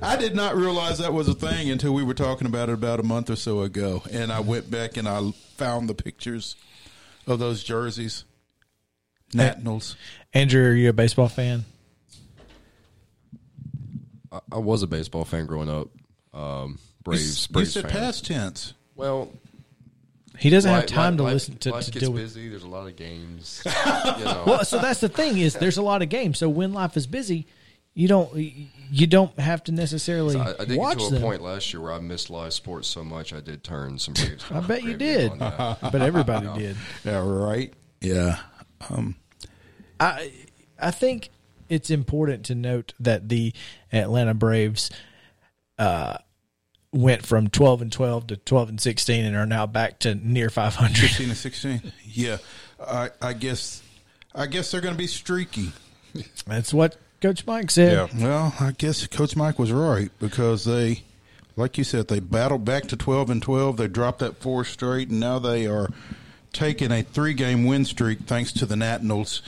[0.02, 3.00] I did not realize that was a thing until we were talking about it about
[3.00, 4.02] a month or so ago.
[4.12, 6.56] And I went back and I found the pictures
[7.26, 8.24] of those jerseys.
[9.34, 9.96] Nationals.
[10.32, 11.64] Andrew, are you a baseball fan?
[14.32, 15.88] I, I was a baseball fan growing up.
[16.34, 17.92] Um, Braves, You Braves said fan.
[17.92, 18.74] past tense.
[18.94, 19.30] Well,
[20.38, 22.22] He doesn't have life- time to life- listen to, life to gets deal with.
[22.22, 22.48] busy.
[22.48, 23.62] There's a lot of games.
[24.18, 24.44] you know.
[24.46, 26.38] Well, so that's the thing is there's a lot of games.
[26.38, 27.46] So when life is busy,
[27.98, 31.22] you don't you don't have to necessarily I, I did watch get to a them.
[31.22, 34.44] point last year where I missed live sports so much I did turn some Braves.
[34.52, 35.80] I bet you did, game on that.
[35.92, 36.76] but everybody did.
[37.04, 37.74] Yeah, right.
[38.00, 38.38] Yeah.
[38.88, 39.16] Um,
[39.98, 40.32] I
[40.80, 41.30] I think
[41.68, 43.52] it's important to note that the
[43.92, 44.90] Atlanta Braves
[45.76, 46.18] uh,
[46.92, 50.50] went from 12 and 12 to 12 and 16 and are now back to near
[50.50, 50.96] 500.
[50.96, 51.92] 15 and 16.
[52.04, 52.36] Yeah.
[52.80, 53.82] I, I guess
[54.36, 55.72] I guess they're going to be streaky.
[56.46, 58.10] That's what Coach Mike said.
[58.18, 61.02] Well, I guess Coach Mike was right because they,
[61.56, 63.76] like you said, they battled back to 12 and 12.
[63.76, 65.88] They dropped that four straight, and now they are
[66.52, 69.42] taking a three game win streak thanks to the Nationals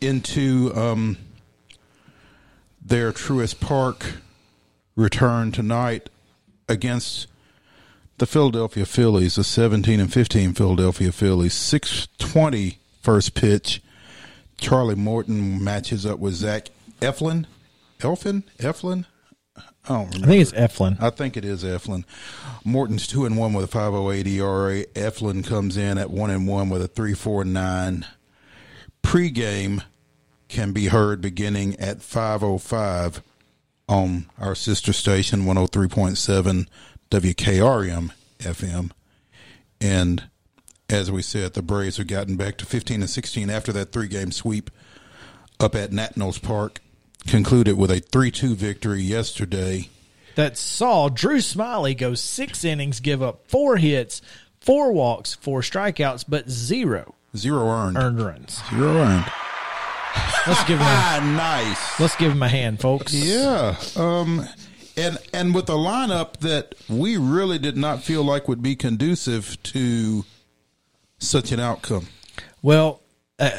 [0.00, 1.16] into um,
[2.80, 4.18] their Truist Park
[4.94, 6.08] return tonight
[6.68, 7.26] against
[8.18, 11.54] the Philadelphia Phillies, the 17 and 15 Philadelphia Phillies.
[11.54, 13.82] 620 first pitch.
[14.58, 16.68] Charlie Morton matches up with Zach
[17.00, 17.46] Eflin.
[18.02, 18.44] Elfin?
[18.58, 19.06] Eflin?
[19.56, 20.26] I don't remember.
[20.26, 21.02] I think it's Eflin.
[21.02, 22.04] I think it is Eflin.
[22.64, 24.84] Morton's two and one with a five oh eight ERA.
[24.94, 28.04] Eflin comes in at one and one with a three four nine.
[29.02, 29.82] Pre-game
[30.48, 33.22] can be heard beginning at five oh five
[33.88, 36.68] on our sister station one oh three point seven
[37.10, 38.90] WKRM FM.
[39.80, 40.28] And
[40.90, 44.08] as we said, the Braves have gotten back to fifteen and sixteen after that three
[44.08, 44.70] game sweep
[45.60, 46.80] up at Nationals Park.
[47.26, 49.88] Concluded with a three two victory yesterday.
[50.36, 54.22] that saw Drew Smyly go six innings, give up four hits,
[54.60, 57.96] four walks, four strikeouts, but zero Zero earned.
[57.98, 58.62] earned runs.
[58.70, 59.24] Zero earned.
[60.46, 61.20] Let's give him a, Ah,
[61.66, 62.00] nice.
[62.00, 63.12] let's give him a hand, folks.
[63.12, 63.76] Yeah.
[63.96, 64.46] Um,
[64.96, 69.62] and and with a lineup that we really did not feel like would be conducive
[69.64, 70.24] to
[71.18, 72.06] such an outcome.
[72.62, 73.02] Well,
[73.38, 73.50] uh,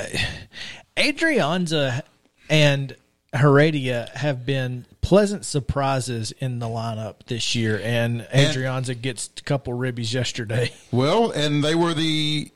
[0.96, 2.02] Adrianza
[2.50, 2.96] and
[3.38, 9.74] Heredia have been pleasant surprises in the lineup this year, and Adrianza gets a couple
[9.74, 10.72] ribbies yesterday.
[10.92, 12.52] Well, and they were the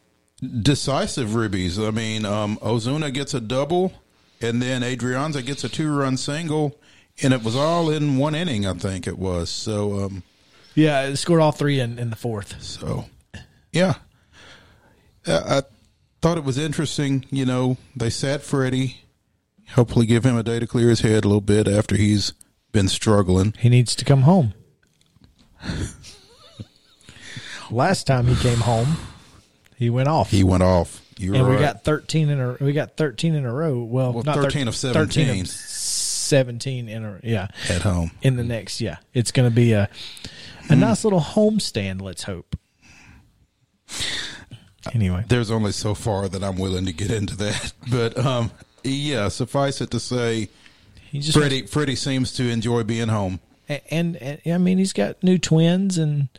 [0.62, 1.86] decisive ribbies.
[1.86, 3.94] I mean, um, Ozuna gets a double,
[4.41, 6.80] and then Adrianza gets a two-run single,
[7.22, 8.65] and it was all in one inning.
[8.65, 9.50] I think it was.
[9.50, 10.24] So, um,
[10.76, 12.62] Yeah, scored all three in, in the fourth.
[12.62, 13.06] So,
[13.72, 13.96] yeah,
[15.28, 15.62] I I
[16.22, 17.26] thought it was interesting.
[17.30, 19.01] You know, they sat Freddie,
[19.73, 22.34] hopefully give him a day to clear his head a little bit after he's
[22.71, 23.53] been struggling.
[23.60, 24.53] He needs to come home.
[27.71, 28.97] Last time he came home,
[29.77, 30.29] he went off.
[30.29, 31.01] He went off.
[31.17, 31.55] You're and right.
[31.57, 33.84] we got thirteen in a we got thirteen in a row.
[33.84, 35.25] Well, Well, not 13 of 17.
[35.25, 38.12] 13 of seventeen in a yeah at home.
[38.21, 38.97] in the next yeah.
[39.13, 39.88] It's going to be a
[40.69, 42.01] a nice little homestand.
[42.01, 42.55] Let's hope.
[44.93, 48.49] Anyway, There's only so far that I'm willing to get into that, but um,
[48.84, 50.50] yeah, suffice it to say,
[51.12, 53.39] he just Freddie Freddie seems to enjoy being home.
[53.89, 56.30] and, and, I mean he's got new twins, and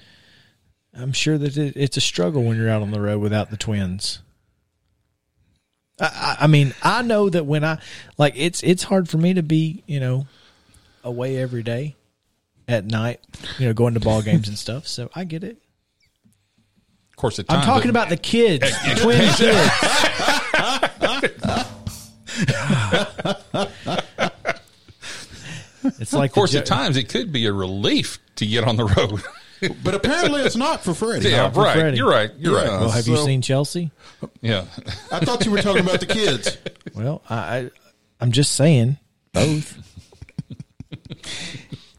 [0.94, 3.56] I'm sure that it, it's a struggle when you're out on the road without the
[3.56, 4.20] twins.
[6.00, 7.78] I, I, I mean, I know that when I
[8.18, 10.26] like it's it's hard for me to be you know
[11.04, 11.96] away every day
[12.68, 13.20] at night,
[13.58, 14.86] you know, going to ball games and stuff.
[14.86, 15.58] So I get it.
[17.10, 19.70] Of course, at I'm talking it- about the kids, the twin kids.
[25.84, 28.76] it's like Of course, the at times it could be a relief to get on
[28.76, 29.22] the road.
[29.84, 31.30] But apparently, it's not for Freddie.
[31.30, 31.74] yeah, for right.
[31.78, 31.96] Freddie.
[31.96, 32.30] You're right.
[32.36, 32.68] You're Yeah.
[32.68, 32.80] right.
[32.80, 33.92] Well, have you seen Chelsea?
[34.40, 34.64] Yeah.
[35.12, 36.56] I thought you were talking about the kids.
[36.94, 37.70] Well, I, I
[38.20, 38.98] I'm just saying
[39.32, 39.78] both.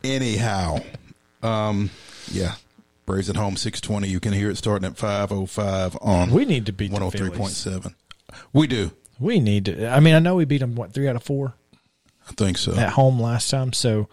[0.03, 0.79] Anyhow,
[1.41, 1.89] um,
[2.31, 2.55] yeah,
[3.05, 4.09] Braves at home six twenty.
[4.09, 6.93] You can hear it starting at five oh five on We need to beat the
[6.93, 7.55] one hundred three point Phillies.
[7.57, 7.95] seven.
[8.51, 8.91] We do.
[9.23, 9.87] We need to.
[9.87, 11.53] I mean, I know we beat them what three out of four
[12.29, 12.75] I think so.
[12.75, 14.09] at home last time, so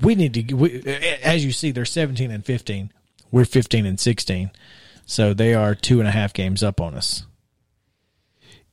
[0.00, 0.54] we need to.
[0.54, 0.82] We,
[1.22, 2.92] as you see, they're seventeen and fifteen.
[3.30, 4.50] We're fifteen and sixteen,
[5.04, 7.26] so they are two and a half games up on us.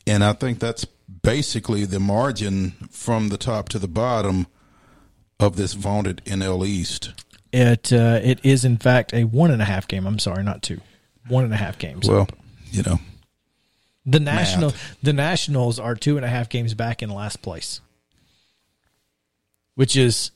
[0.06, 0.86] And I think that's
[1.22, 4.48] basically the margin from the top to the bottom
[5.42, 7.14] of this vaunted NL East.
[7.52, 10.08] It uh, it is in fact a one and a half game.
[10.08, 10.80] I'm sorry, not two.
[11.28, 12.08] One and a half games.
[12.08, 12.30] Well,
[12.72, 13.00] you know,
[14.08, 17.82] the national the Nationals are two and a half games back in last place,
[19.76, 20.32] which is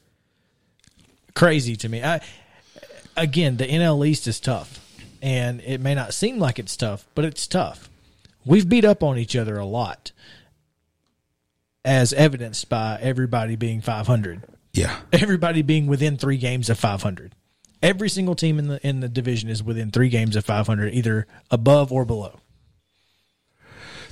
[1.34, 2.04] crazy to me.
[2.04, 2.22] I
[3.18, 4.80] again, the NL East is tough,
[5.22, 7.90] and it may not seem like it's tough, but it's tough.
[8.46, 10.12] We've beat up on each other a lot,
[11.84, 15.00] as evidenced by everybody being 500 yeah.
[15.12, 17.34] everybody being within three games of 500.
[17.82, 21.28] Every single team in the in the division is within three games of 500, either
[21.50, 22.40] above or below.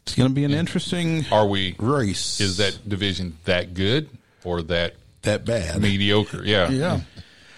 [0.04, 1.76] It's going to be an interesting Are we?
[1.80, 2.40] race.
[2.40, 4.10] Is that division that good
[4.44, 5.82] or that that bad?
[5.82, 6.44] mediocre?
[6.44, 6.70] Yeah.
[6.70, 7.02] yeah.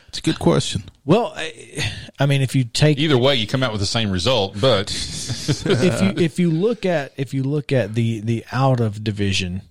[0.10, 0.84] It's a good question.
[1.06, 4.12] Well, I, I mean, if you take Either way, you come out with the same
[4.12, 8.82] result, but if you if you look at if you look at the the out
[8.82, 9.62] of division,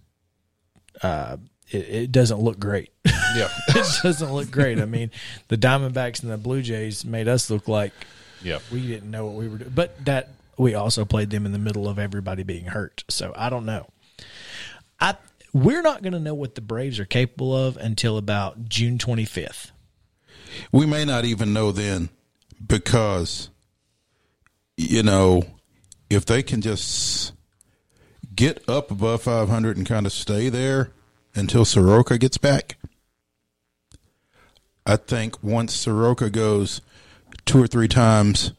[1.02, 1.36] uh,
[1.68, 2.90] it, it doesn't look great.
[3.04, 4.80] yeah, it doesn't look great.
[4.80, 5.10] I mean,
[5.48, 7.92] the Diamondbacks and the Blue Jays made us look like
[8.42, 8.60] yeah.
[8.72, 9.72] we didn't know what we were doing.
[9.74, 13.02] But that we also played them in the middle of everybody being hurt.
[13.08, 13.88] So I don't know.
[15.00, 15.16] I
[15.54, 19.72] we're not going to know what the Braves are capable of until about June 25th.
[20.70, 22.10] We may not even know then
[22.64, 23.48] because,
[24.76, 25.44] you know,
[26.08, 27.32] if they can just
[28.36, 30.92] get up above 500 and kind of stay there
[31.34, 32.76] until Soroka gets back,
[34.84, 36.80] I think once Soroka goes
[37.44, 38.52] two or three times,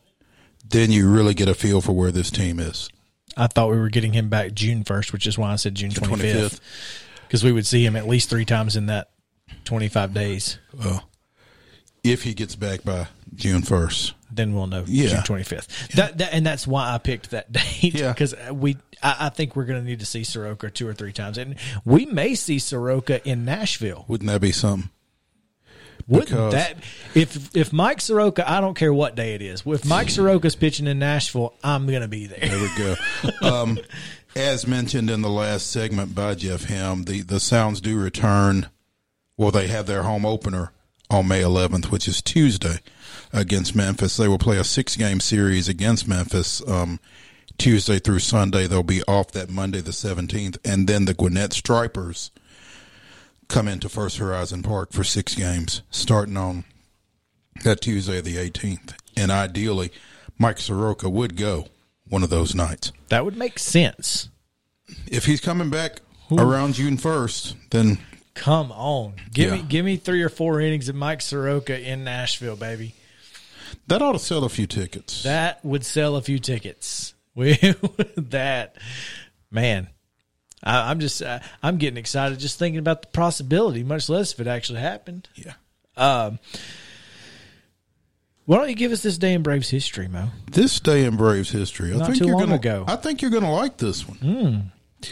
[0.72, 2.90] then you really get a feel for where this team is.
[3.38, 5.92] I thought we were getting him back June 1st, which is why I said June
[5.92, 6.18] 25th.
[6.20, 6.60] 25th.
[7.28, 9.12] Because we would see him at least three times in that
[9.64, 10.58] 25 days.
[10.78, 11.08] Well,
[12.04, 14.14] if he gets back by June 1st.
[14.34, 15.10] Then we'll know Yeah.
[15.24, 15.90] June 25th.
[15.96, 17.94] That, that and that's why I picked that date.
[17.96, 18.12] Yeah.
[18.12, 21.14] because we I, I think we're going to need to see Soroka two or three
[21.14, 21.56] times, and
[21.86, 24.06] we may see Soroka in Nashville.
[24.08, 24.90] Wouldn't that be something?
[26.08, 26.78] Wouldn't Because- that
[27.14, 28.50] if if Mike Soroka?
[28.50, 29.64] I don't care what day it is.
[29.66, 32.40] If Mike Soroka's pitching in Nashville, I'm going to be there.
[32.40, 32.96] There we go.
[33.42, 33.80] Um,
[34.36, 38.68] as mentioned in the last segment by Jeff Hem, the, the Sounds do return.
[39.36, 40.72] Well, they have their home opener
[41.10, 42.78] on May 11th, which is Tuesday,
[43.34, 44.16] against Memphis.
[44.18, 47.00] They will play a six game series against Memphis um,
[47.58, 48.68] Tuesday through Sunday.
[48.68, 50.58] They'll be off that Monday, the 17th.
[50.64, 52.32] And then the Gwinnett Stripers
[53.52, 56.64] come into First Horizon Park for six games, starting on
[57.64, 58.94] that Tuesday, the 18th.
[59.18, 59.92] And ideally,
[60.40, 61.68] Mike Soroka would go
[62.08, 62.94] one of those nights.
[63.10, 64.30] That would make sense.
[65.06, 67.98] If he's coming back around June 1st, then
[68.34, 72.56] Come on, give me give me three or four innings of Mike Soroka in Nashville,
[72.56, 72.96] baby.
[73.88, 75.24] that ought to sell a few tickets.
[75.24, 77.14] That would sell a few tickets.
[77.34, 77.54] We
[78.18, 78.76] that
[79.52, 79.88] man,
[80.64, 84.40] I, I'm just uh, I'm getting excited just thinking about the possibility, much less if
[84.40, 85.28] it actually happened.
[85.36, 85.54] yeah.
[85.98, 86.40] Um,
[88.46, 90.30] why don't you give us this day in Braves history, Mo?
[90.52, 92.86] This day in Braves history, I Not think too you're long gonna, ago.
[92.88, 94.18] I think you're going to like this one.
[94.18, 95.08] Hmm.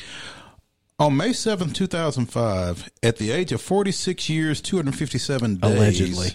[0.97, 5.71] On May seventh, two 2005, at the age of 46 years, 257 days.
[5.75, 6.29] Allegedly.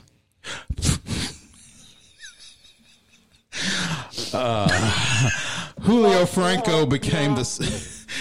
[4.32, 4.68] Uh,
[5.82, 7.44] Julio Franco became the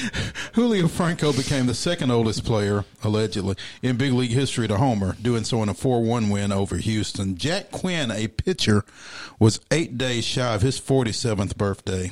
[0.54, 5.44] Julio Franco became the second oldest player allegedly in big league history to homer, doing
[5.44, 7.38] so in a 4-1 win over Houston.
[7.38, 8.84] Jack Quinn, a pitcher,
[9.40, 12.12] was 8 days shy of his 47th birthday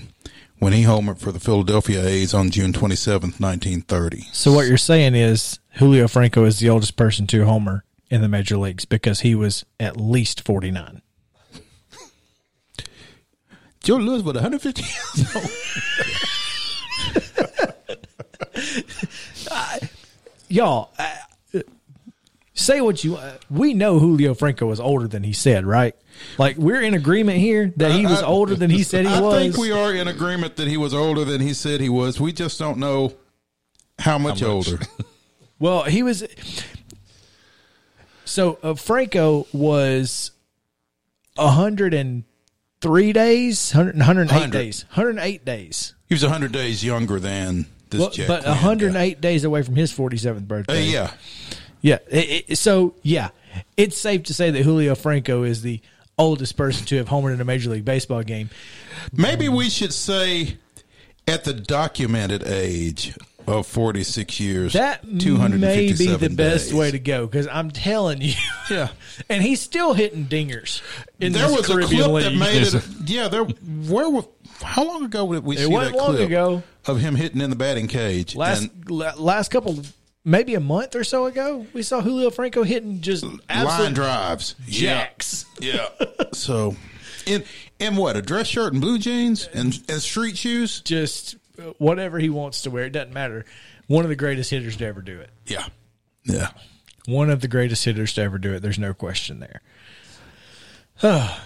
[0.59, 4.27] when he homered for the Philadelphia A's on June 27th, 1930.
[4.31, 8.27] So what you're saying is Julio Franco is the oldest person to homer in the
[8.27, 11.01] major leagues because he was at least 49.
[13.81, 17.23] Joe Lewis was 150 years old.
[20.49, 21.59] Y'all, uh,
[22.53, 23.15] say what you.
[23.15, 25.95] Uh, we know Julio Franco was older than he said, right?
[26.37, 29.35] Like we're in agreement here that he was I- older than he said he was.
[29.35, 32.19] I think we are in agreement that he was older than he said he was.
[32.19, 33.13] We just don't know
[33.99, 34.43] how much, much.
[34.43, 34.79] older.
[35.59, 36.23] Well, he was.
[38.25, 40.31] So uh, Franco was
[41.37, 42.23] hundred and
[42.81, 44.51] three days, 100, 108 100.
[44.51, 45.93] days, hundred eight days.
[46.09, 48.53] He was 100 days younger than this Well, but Quinn guy.
[48.55, 50.85] hundred eight days away from his forty seventh Uh, birthday.
[50.85, 51.11] yeah.
[51.81, 51.97] yeah.
[52.09, 53.29] It- it- so yeah,
[53.77, 55.79] it's safe to say that Julio Franco is the
[56.17, 58.49] oldest person to have homered in a Major League Baseball game.
[59.13, 60.57] Maybe we should say
[61.27, 63.15] at the documented age
[63.47, 68.21] of 46 years, That may be 257 the best way to go because I'm telling
[68.21, 68.33] you.
[68.69, 68.89] Yeah.
[69.27, 70.81] and he's still hitting dingers
[71.19, 72.23] in There was a clip League.
[72.23, 72.83] that made it.
[73.09, 73.43] Yeah, there.
[73.43, 74.25] Where was?
[74.61, 76.63] How long ago did we It see wasn't that long clip ago.
[76.85, 78.35] of him hitting in the batting cage?
[78.35, 79.79] last and last couple,
[80.23, 85.45] maybe a month or so ago, we saw Julio Franco hitting just line drives, jacks.
[85.59, 85.87] Yeah.
[85.99, 86.05] yeah.
[86.33, 86.75] so,
[87.25, 87.43] in
[87.79, 90.79] in what a dress shirt and blue jeans and and street shoes.
[90.81, 91.35] Just
[91.77, 93.45] whatever he wants to wear, it doesn't matter.
[93.87, 95.29] One of the greatest hitters to ever do it.
[95.45, 95.65] Yeah.
[96.23, 96.49] Yeah.
[97.07, 98.61] One of the greatest hitters to ever do it.
[98.61, 99.61] There's no question there.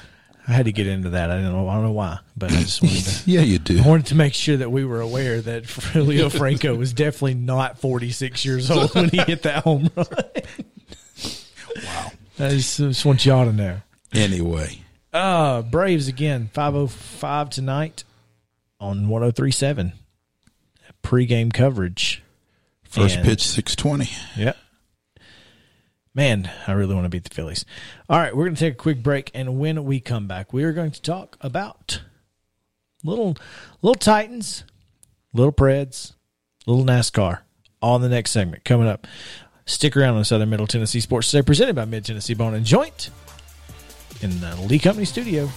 [0.48, 1.32] I had to get into that.
[1.32, 1.68] I don't know.
[1.68, 3.16] I don't know why, but I just wanted to.
[3.32, 3.80] Yeah, you do.
[3.84, 7.80] I wanted to make sure that we were aware that Julio Franco was definitely not
[7.80, 10.06] 46 years old when he hit that home run.
[11.84, 12.12] Wow.
[12.40, 13.82] I just, just want y'all to know.
[14.14, 14.80] Anyway,
[15.12, 18.06] Uh, Braves again, 505 tonight
[18.80, 19.92] on 1037.
[21.06, 22.22] Pre-game coverage.
[22.84, 24.10] first And- pitch six twenty.
[24.36, 24.58] Yep.
[26.14, 27.66] Man, I really want to beat the Phillies.
[28.10, 30.64] All right, we're going to take a quick break, and when we come back, we
[30.64, 32.02] are going to talk about
[33.04, 33.36] little
[33.82, 34.64] little Titans,
[35.34, 36.14] little Preds,
[36.66, 37.40] little NASCAR.
[37.82, 39.06] On the next segment coming up.
[39.68, 43.10] Stick around on Southern Middle Tennessee Sports Today, presented by Mid Tennessee Bone and Joint
[44.22, 45.50] in the Lee Company Studio.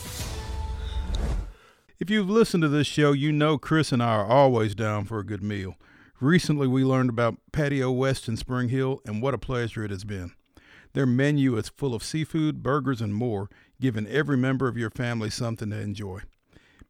[2.00, 5.18] If you've listened to this show, you know Chris and I are always down for
[5.18, 5.74] a good meal.
[6.20, 10.04] Recently, we learned about Patio West in Spring Hill, and what a pleasure it has
[10.04, 10.30] been.
[10.92, 15.28] Their menu is full of seafood, burgers, and more, giving every member of your family
[15.28, 16.20] something to enjoy.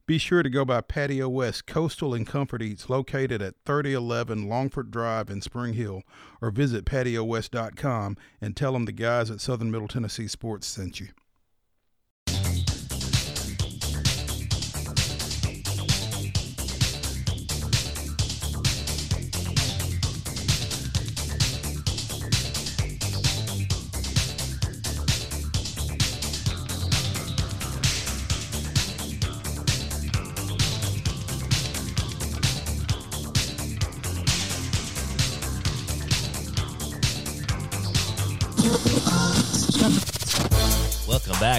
[0.04, 4.90] Be sure to go by Patio West Coastal and Comfort Eats located at 3011 Longford
[4.90, 6.02] Drive in Spring Hill
[6.42, 11.08] or visit patiowest.com and tell them the guys at Southern Middle Tennessee Sports sent you.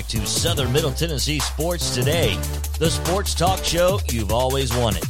[0.10, 2.36] To Southern Middle Tennessee Sports Today,
[2.80, 5.04] the sports talk show you've always wanted.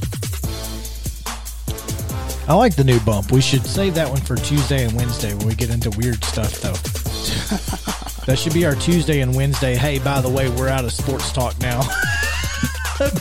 [2.50, 3.32] I like the new bump.
[3.32, 6.52] We should save that one for Tuesday and Wednesday when we get into weird stuff,
[6.60, 6.74] though.
[8.26, 9.78] that should be our Tuesday and Wednesday.
[9.78, 11.80] Hey, by the way, we're out of sports talk now.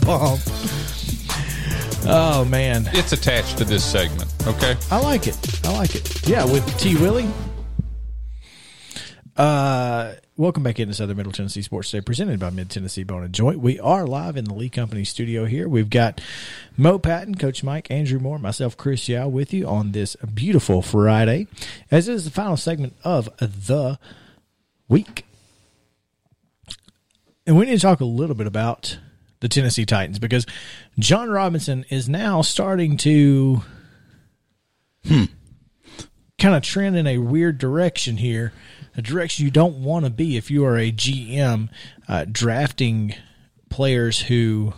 [0.04, 0.40] bump.
[2.10, 4.34] Oh man, It's attached to this segment.
[4.48, 4.74] Okay.
[4.90, 5.38] I like it.
[5.64, 6.26] I like it.
[6.26, 7.28] Yeah, with T Willie.
[9.36, 13.34] Uh, welcome back into Southern Middle Tennessee Sports Day, presented by Mid Tennessee Bone and
[13.34, 13.58] Joint.
[13.58, 15.68] We are live in the Lee Company studio here.
[15.68, 16.20] We've got
[16.76, 21.48] Mo Patton, Coach Mike, Andrew Moore, myself, Chris Yao, with you on this beautiful Friday,
[21.90, 23.98] as it is the final segment of the
[24.88, 25.26] week.
[27.44, 28.96] And we need to talk a little bit about
[29.40, 30.46] the Tennessee Titans because
[31.00, 33.62] Jon Robinson is now starting to
[35.04, 35.24] hmm.
[36.38, 38.52] kind of trend in a weird direction here,
[38.98, 41.68] a direction you don't want to be if you are a GM
[42.08, 43.14] uh, drafting
[43.70, 44.74] players who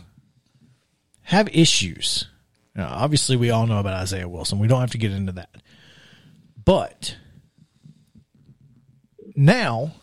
[1.23, 2.27] have issues.
[2.75, 4.59] Now, obviously, we all know about Isaiah Wilson.
[4.59, 5.49] We don't have to get into that.
[6.63, 7.17] But
[9.35, 9.95] now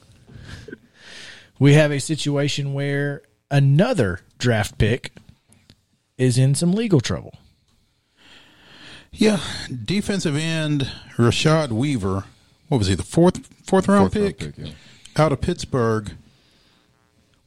[1.59, 5.13] we have a situation where another draft pick
[6.17, 7.35] is in some legal trouble.
[9.11, 9.39] Yeah,
[9.85, 12.23] defensive end Rashad Weaver.
[12.67, 12.95] What was he?
[12.95, 14.73] The fourth fourth round Fourth round pick, pick, yeah.
[15.15, 16.11] out of Pittsburgh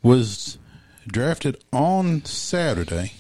[0.03, 0.59] was
[1.07, 3.13] drafted on Saturday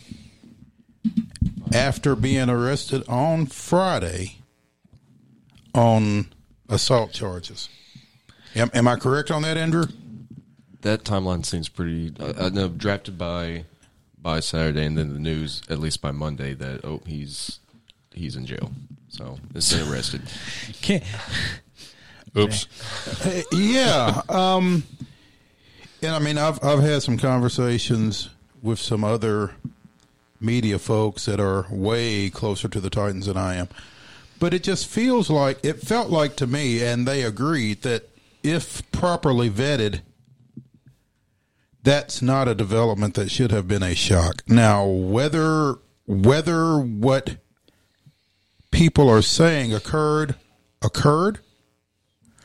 [1.72, 4.36] after being arrested on Friday
[5.74, 6.26] on
[6.68, 7.68] assault charges.
[8.56, 9.86] Am, am I correct on that, Andrew?
[10.80, 12.12] That timeline seems pretty.
[12.18, 13.64] I, I know drafted by
[14.20, 17.60] by Saturday, and then the news at least by Monday that oh he's
[18.12, 18.72] he's in jail.
[19.08, 20.22] So it's been arrested.
[20.80, 21.04] Can't,
[22.36, 22.66] Oops.
[23.52, 24.22] Yeah.
[24.28, 24.84] Um,
[26.02, 28.30] and I mean, I've I've had some conversations
[28.62, 29.52] with some other
[30.40, 33.68] media folks that are way closer to the Titans than I am,
[34.38, 38.08] but it just feels like it felt like to me, and they agreed that
[38.42, 40.00] if properly vetted,
[41.82, 44.42] that's not a development that should have been a shock.
[44.46, 45.76] Now, whether
[46.06, 47.36] whether what
[48.70, 50.36] people are saying occurred
[50.82, 51.40] occurred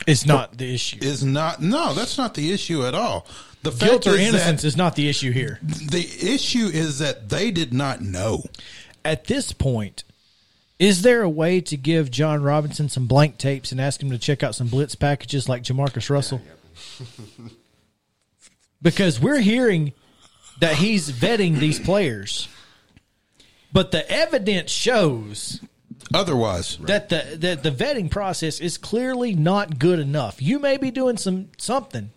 [0.07, 0.97] it's not the issue.
[1.01, 3.25] is not no that's not the issue at all
[3.63, 5.59] The Guilt or is innocence is not the issue here.
[5.63, 8.43] the issue is that they did not know.
[9.03, 10.03] At this point,
[10.77, 14.17] is there a way to give Jon Robinson some blank tapes and ask him to
[14.17, 16.41] check out some blitz packages like Jamarcus Russell?
[18.81, 19.93] because we're hearing
[20.59, 22.47] that he's vetting these players,
[23.71, 25.61] but the evidence shows
[26.13, 30.41] Otherwise, that the that the vetting process is clearly not good enough.
[30.41, 32.11] You may be doing some something,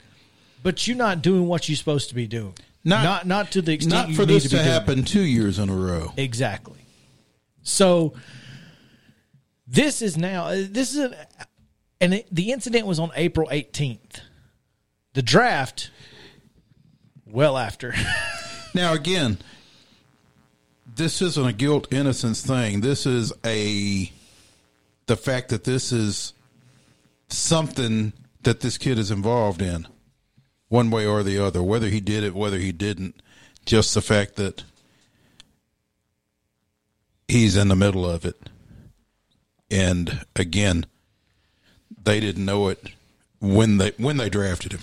[0.62, 2.54] but you're not doing what you're supposed to be doing.
[2.84, 4.72] Not- not not to the extent not you for this to, to, be doing it.
[4.72, 6.12] happen two years in a row.
[6.16, 6.80] Exactly.
[7.62, 8.14] So
[9.66, 11.26] this is now uh, this is a,
[12.00, 14.20] and it, the incident was on April 18th.
[15.14, 15.90] The draft
[17.26, 17.94] well after.
[18.74, 19.38] Now, again,
[20.98, 22.80] this isn't a guilt innocence thing.
[22.80, 24.12] This is a
[25.06, 26.34] the fact that this is
[27.28, 29.86] something that this kid is involved in,
[30.68, 31.62] one way or the other.
[31.62, 33.22] Whether he did it, whether he didn't,
[33.64, 34.64] just the fact that
[37.28, 38.50] he's in the middle of it.
[39.70, 40.84] And again,
[42.02, 42.90] they didn't know it
[43.40, 44.82] when they when they drafted him.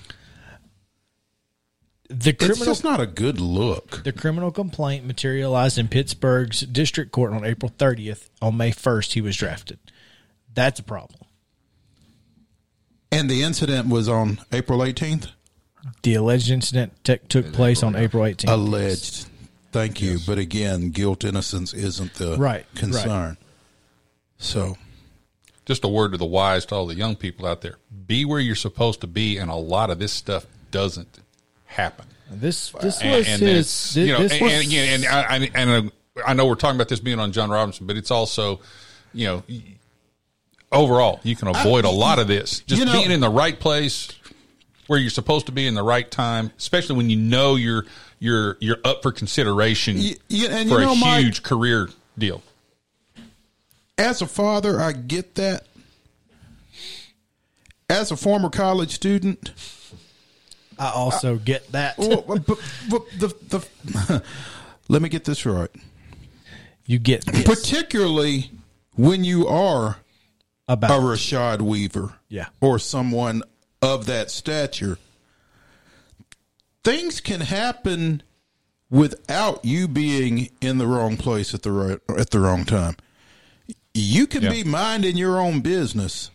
[2.10, 4.04] The It's criminal just not a good look.
[4.04, 8.30] the criminal complaint materialized in Pittsburgh's district court on April 30th.
[8.42, 9.80] On May 1st he was drafted.
[10.54, 11.20] That's a problem.
[13.12, 15.30] And the incident was on April 18th?
[16.04, 18.50] The alleged incident te- took place on April 18th.
[18.52, 19.28] Alleged.
[19.72, 20.18] Thank you.
[20.26, 23.38] But again, guilt innocence isn't the Right, concern.
[24.38, 24.78] So,
[25.66, 28.40] Just a word to the wise to all the young people out there: be where
[28.40, 31.20] you're supposed to be, and a lot of this stuff doesn't
[31.76, 32.06] happen.
[32.32, 33.94] This this And, was and his.
[33.94, 36.56] This, you know, this and, was, again, and I, I, and uh, I know we're
[36.56, 38.62] talking about this being on Jon Robinson, but it's also,
[39.14, 39.44] you know,
[40.72, 43.60] overall you can avoid a lot of this just you know- being in the right
[43.60, 44.10] place
[44.88, 47.86] where you're supposed to be in the right time, especially when you know you're
[48.20, 51.90] you're you're up for consideration Y- y- and for you know, a Mike- huge career
[52.18, 52.42] deal.
[53.98, 55.66] as a father, I get that.
[57.90, 59.52] As a former college student,
[60.80, 61.98] I also uh, get that.
[61.98, 62.46] well, but,
[62.90, 64.24] but the, the,
[64.90, 65.70] let me get this right.
[66.86, 68.52] you get this Particularly
[68.96, 69.98] when you are
[70.68, 72.48] about a Rashad Weaver, Yeah.
[72.62, 73.44] or someone
[73.82, 74.98] of that stature,
[76.84, 78.24] things can happen
[78.90, 82.96] without you being in the wrong place at the right at the wrong time.
[83.94, 84.50] You can Yeah.
[84.52, 86.30] be minding your own business,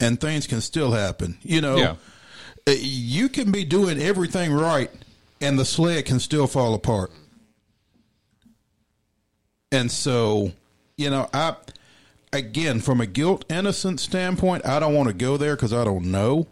[0.00, 1.38] and things can still happen.
[1.42, 1.94] You know, Yeah.
[2.66, 4.90] Uh, you can be doing everything right,
[5.40, 7.10] and the sled can still fall apart.
[9.72, 10.52] And so,
[10.96, 11.56] you know, I
[12.32, 16.10] again from a guilt innocence standpoint, I don't want to go there because I don't
[16.10, 16.46] know.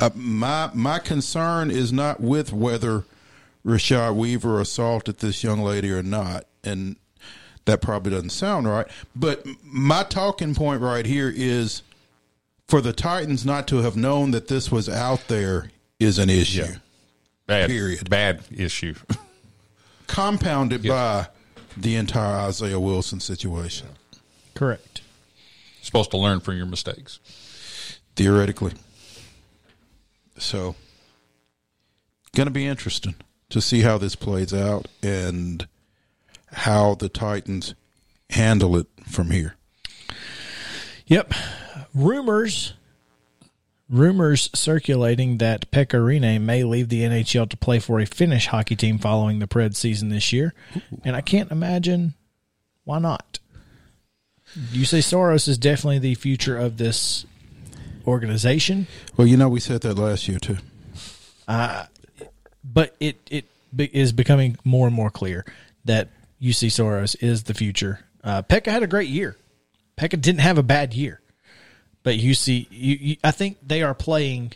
[0.00, 3.04] Uh, my my concern is not with whether
[3.64, 6.96] Rashad Weaver assaulted this young lady or not, and
[7.64, 8.86] that probably doesn't sound right.
[9.14, 11.82] But my talking point right here is
[12.68, 16.74] for the Titans not to have known that this was out there is an issue,
[17.46, 18.08] Bad Period.
[18.08, 18.94] Bad issue.
[20.06, 21.28] compounded by
[21.76, 23.88] the entire Isaiah Wilson situation.
[24.54, 25.00] correct.
[25.82, 27.18] supposed to learn from your mistakes.
[28.16, 28.72] theoretically.
[30.38, 30.76] So,
[32.34, 33.14] going to be interesting
[33.50, 35.66] to see how this plays out and
[36.52, 37.74] how the Titans
[38.30, 39.56] handle it from here.
[41.06, 41.32] Yep.
[41.98, 42.74] Rumors
[43.90, 48.76] rumors circulating that Pekka Rinne may leave the NHL to play for a Finnish hockey
[48.76, 50.52] team following the Pred season this year.
[51.04, 52.12] And I can't imagine
[52.84, 53.38] why not.
[54.72, 57.24] You say Saros is definitely the future of this
[58.06, 58.86] organization,
[59.16, 60.58] Well, you know, we said that last year too.
[61.46, 63.44] but it it
[63.74, 65.44] be- is becoming more and more clear
[65.84, 66.08] that
[66.40, 68.00] Juuse Saros is the future.
[68.22, 69.36] Uh, Pekka had a great year.
[69.98, 71.20] Pekka didn't have a bad year,
[72.08, 74.54] but Juuse, you, you, I think they are playing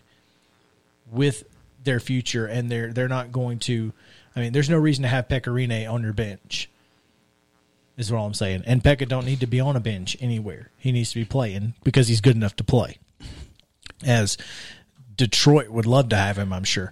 [1.11, 1.45] with
[1.85, 3.93] their future, and they're they're not going to.
[4.35, 6.71] I mean, there's no reason to have Pekka Rinne on your bench.
[7.99, 10.71] Is what I'm saying, and Pekka don't need to be on a bench anywhere.
[10.79, 12.97] He needs to be playing because he's good enough to play.
[14.03, 14.39] As
[15.15, 16.91] Detroit would love to have him, I'm sure.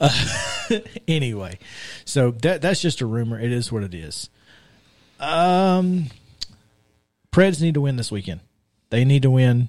[1.06, 1.56] anyway,
[2.04, 3.38] so that that's just a rumor.
[3.38, 4.28] It is what it is.
[5.20, 6.06] Um,
[7.30, 8.40] Preds need to win this weekend.
[8.88, 9.68] They need to win.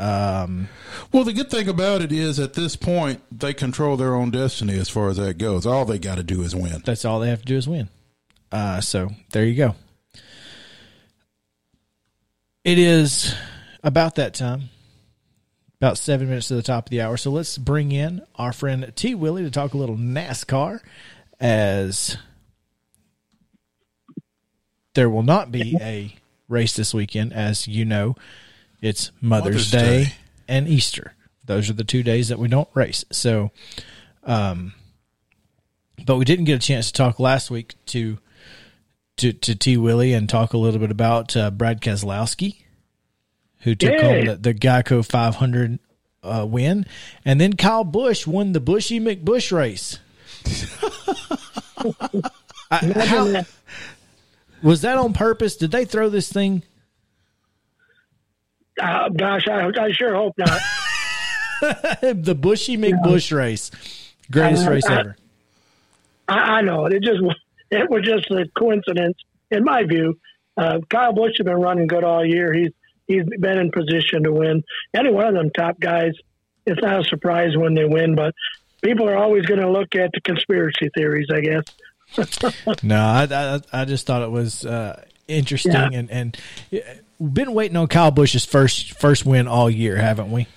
[0.00, 4.78] Well, the good thing about it is at this point, they control their own destiny
[4.78, 5.66] as far as that goes.
[5.66, 6.82] All they got to do is win.
[6.84, 7.88] That's all they have to do is win.
[8.50, 9.74] Uh, so there you go.
[12.64, 13.34] It is
[13.82, 14.70] about that time.
[15.80, 17.16] about seven minutes to the top of the hour.
[17.16, 20.80] So let's bring in our friend T Willie to talk a little NASCAR
[21.40, 22.18] as
[24.94, 26.14] there will not be a
[26.48, 27.32] race this weekend.
[27.32, 28.14] As you know,
[28.80, 30.12] it's Mother's, Mother's Day, Day.
[30.48, 31.14] and Easter.
[31.46, 33.04] Those are the two days that we don't race.
[33.12, 33.50] So,
[34.24, 34.72] um,
[36.06, 38.18] but we didn't get a chance to talk last week to
[39.18, 42.56] to, to T Willie and talk a little bit about uh, Brad Keselowski,
[43.60, 44.02] who took Yeah.
[44.02, 45.78] home the, the Geico 500
[46.22, 46.86] uh, win,
[47.24, 49.98] and then Kyle Busch won the Buschy McBusch race.
[52.70, 53.42] I, how,
[54.62, 55.56] was that on purpose?
[55.56, 56.62] Did they throw this thing?
[58.80, 60.60] Uh, gosh, I, I sure hope not.
[62.00, 63.70] the Buschy McBusch race,
[64.30, 65.16] greatest Uh, race I- ever.
[66.28, 67.20] I, I know it just
[67.70, 69.16] it was just a coincidence,
[69.50, 70.18] in my view.
[70.56, 72.52] Uh, Kyle Busch has been running good all year.
[72.52, 72.70] He's
[73.08, 74.62] he's been in position to win.
[74.94, 76.12] Any one of them top guys,
[76.66, 78.14] it's not a surprise when they win.
[78.14, 78.34] But
[78.82, 81.64] people are always going to look at the conspiracy theories, I guess.
[82.82, 85.90] No, I, I I just thought it was uh, interesting Yeah.
[85.92, 86.36] and and
[87.20, 90.48] we've been waiting on Kyle Busch's first first win all year, haven't we?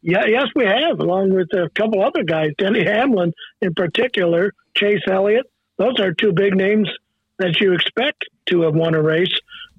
[0.00, 5.02] Yeah, yes, we have, along with a couple other guys, Denny Hamlin in particular, Chase
[5.06, 5.46] Elliott.
[5.76, 6.88] Those are two big names
[7.38, 9.32] that you expect to have won a race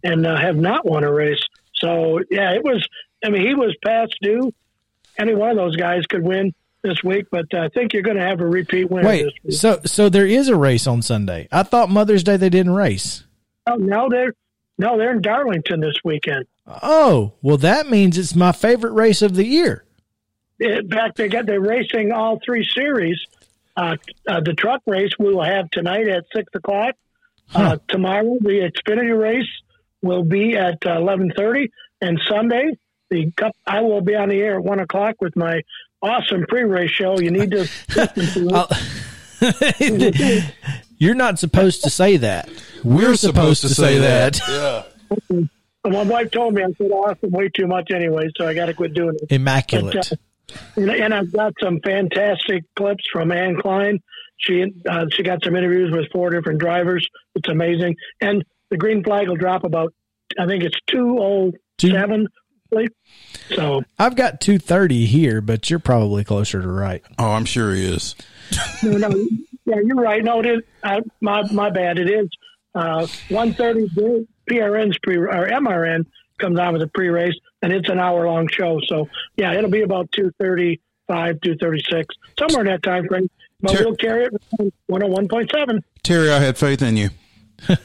[0.04, 1.44] and uh, have not won a race.
[1.76, 2.88] So, yeah, it was.
[3.24, 4.54] I mean, he was past due.
[5.18, 6.54] Any one of those guys could win
[6.84, 9.34] this week, but uh, I think you're going to have a repeat winner Wait, this
[9.44, 9.54] week.
[9.54, 11.48] so so there is a race on Sunday.
[11.52, 13.24] I thought Mother's Day they didn't race.
[13.68, 14.34] Oh, no, they're
[14.84, 16.46] no, they're in Darlington this weekend.
[16.68, 19.86] Oh, well that means it's my favorite race of the year.
[20.60, 23.18] In fact, they got they're racing all three series.
[23.78, 23.96] Uh,
[24.28, 26.96] uh, the truck race we will have tonight at six o'clock.
[27.56, 29.48] Uh, tomorrow, the Xfinity race
[30.02, 31.72] will be at uh, eleven thirty,
[32.02, 32.78] and Sunday,
[33.10, 33.56] the cup.
[33.66, 35.62] I will be on the air at one o'clock with my
[36.02, 37.20] awesome pre-race show.
[37.20, 38.68] You need to to.
[41.04, 42.50] You're not supposed to say that.
[42.82, 44.40] We're supposed to say that.
[44.48, 45.44] Yeah.
[45.86, 48.74] My wife told me I said awesome way too much anyway, so I got to
[48.74, 49.30] quit doing it.
[49.30, 49.96] Immaculate.
[49.96, 54.00] But, uh, and, and I've got some fantastic clips from Ann Klein.
[54.38, 57.06] She uh, she got some interviews with four different drivers.
[57.36, 57.98] It's amazing.
[58.22, 59.94] And the green flag will drop about,
[60.40, 61.52] I think it's two oh
[61.82, 62.30] seven.
[63.54, 67.04] So I've got two thirty here, but you're probably closer to right.
[67.20, 68.16] Oh, I'm sure he is.
[68.84, 69.28] no, no,
[69.66, 70.24] yeah, you're right.
[70.24, 72.00] No, it is uh, my my bad.
[72.00, 72.30] It is
[72.76, 73.88] uh, one thirty.
[74.50, 76.06] PRN's pre or MRN
[76.38, 78.80] comes on with a pre race, and it's an hour long show.
[78.88, 79.08] So
[79.38, 83.30] yeah, it'll be about two thirty five, two thirty six, somewhere in that time frame.
[83.62, 84.34] But Ter- we'll carry it
[84.88, 85.84] one hundred one point seven.
[86.04, 87.10] Terry, I had faith in you.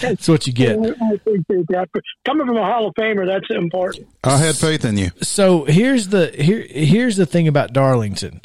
[0.00, 0.78] That's what you get.
[0.78, 1.88] I appreciate that.
[1.92, 4.06] But coming from a Hall of Famer, that's important.
[4.22, 5.10] I had faith in you.
[5.22, 8.42] So here's the here here's the thing about Darlington.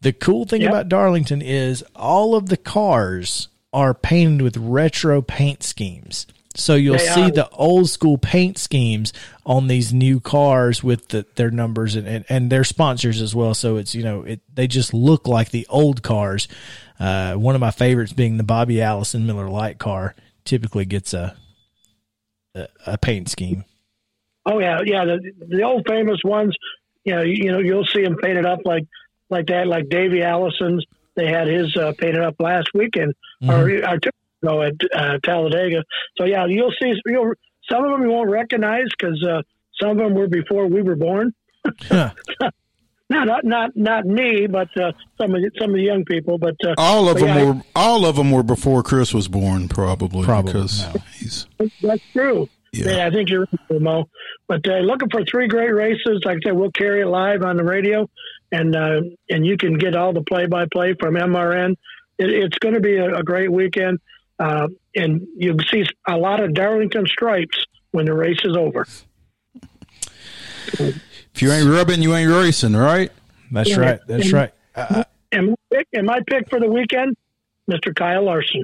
[0.00, 0.70] The cool thing Yep.
[0.70, 6.26] about Darlington is all of the cars are painted with retro paint schemes.
[6.56, 7.30] So you'll They see are.
[7.30, 9.12] the old school paint schemes
[9.46, 13.54] on these new cars with the, their numbers and, and, and their sponsors as well.
[13.54, 16.48] So it's you know it they just look like the old cars.
[16.98, 21.36] Uh, one of my favorites being the Bobby Allison Miller Lite car typically gets a
[22.56, 23.64] a, a paint scheme.
[24.44, 25.04] Oh yeah, yeah.
[25.04, 26.56] The the old famous ones,
[27.04, 28.84] you know, you, you know, you'll see them painted up like
[29.30, 30.84] like that, like Davey Allison's.
[31.16, 33.14] They had his uh, painted up last weekend
[33.46, 34.10] or, or two
[34.42, 35.84] ago at uh, Talladega.
[36.16, 36.94] So yeah, you'll see.
[37.06, 37.34] You'll,
[37.70, 39.42] some of them you won't recognize because uh,
[39.80, 41.34] some of them were before we were born.
[41.82, 42.10] Huh.
[43.10, 46.38] No, not not not me, but uh, some of the, some of the young people.
[46.38, 49.26] But uh, All of but them yeah, were all of them were before Chris was
[49.26, 50.24] born, probably.
[50.24, 51.00] Probably, because no.
[51.18, 51.48] he's
[51.82, 52.48] That's true.
[52.72, 52.90] Yeah.
[52.92, 54.08] Yeah, I think you're right, Mo.
[54.46, 56.22] But uh, looking for three great races.
[56.24, 58.08] Like I said, we'll carry it live on the radio,
[58.52, 61.72] and uh, and you can get all the play by play from MRN.
[62.18, 63.98] It, it's going to be a, a great weekend,
[64.38, 68.86] uh, and you'll see a lot of Darlington stripes when the race is over.
[70.78, 73.10] if you ain't rubbing, you ain't racing, right?
[73.50, 73.80] That's Yeah.
[73.80, 74.00] right.
[74.06, 74.52] That's right.
[74.74, 77.16] Uh, And my pick, and my pick for the weekend,
[77.70, 77.94] Mr.
[77.94, 78.62] Kyle Larson.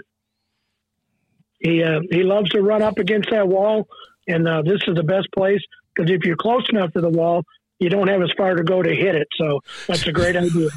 [1.60, 3.88] He uh, he loves to run up against that wall,
[4.28, 5.60] and uh, this is the best place
[5.94, 7.44] because if you're close enough to the wall,
[7.78, 9.28] you don't have as far to go to hit it.
[9.36, 10.68] So that's a great idea.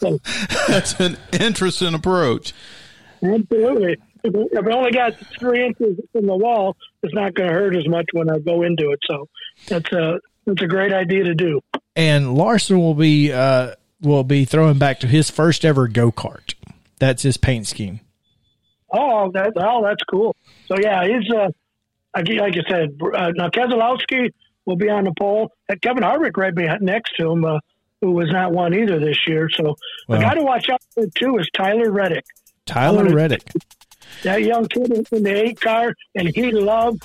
[0.00, 0.18] So,
[0.68, 2.52] That's an interesting approach.
[3.22, 3.96] absolutely.
[4.24, 7.76] If if I only got three inches from the wall, it's not going to hurt
[7.76, 8.98] as much when I go into it.
[9.06, 9.28] So
[9.68, 11.60] that's a that's a great idea to do.
[11.96, 16.54] and Larson will be uh, will be throwing back to his first ever go kart.
[16.98, 18.00] That's his paint scheme.
[18.92, 20.34] Oh, that's oh, that's cool.
[20.66, 21.48] So yeah, he's uh,
[22.16, 24.32] like like I said, uh, now Keselowski
[24.68, 25.50] will be on the pole.
[25.70, 27.58] And Kevin Harvick right behind next to him, uh,
[28.02, 29.48] who was not one either this year.
[29.50, 29.74] So
[30.06, 30.18] Well.
[30.20, 32.24] the guy to watch out for too is Tyler Reddick.
[32.66, 33.42] Tyler gonna- Reddick.
[34.24, 36.98] That young kid in the eight car, and he loves,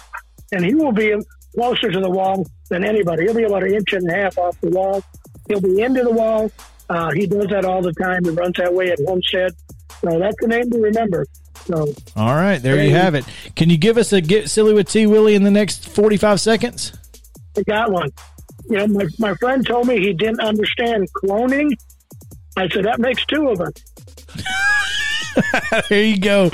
[0.52, 1.14] and he will be
[1.56, 3.24] closer to the wall than anybody.
[3.24, 5.02] He'll be about an inch and a half off the wall.
[5.48, 6.52] He'll be into the wall.
[6.90, 8.24] Uh, he does that all the time.
[8.26, 9.54] He runs that way at Homestead.
[10.02, 11.26] So that's the name to remember.
[11.66, 13.24] So All right, there you have it.
[13.56, 16.92] Can you give us a get silly with T Willie in the next 45 seconds?
[17.58, 18.10] I got one.
[18.70, 21.72] You know, my, my friend told me he didn't understand cloning.
[22.56, 23.74] I said, that makes two of us.
[25.90, 26.50] there you go.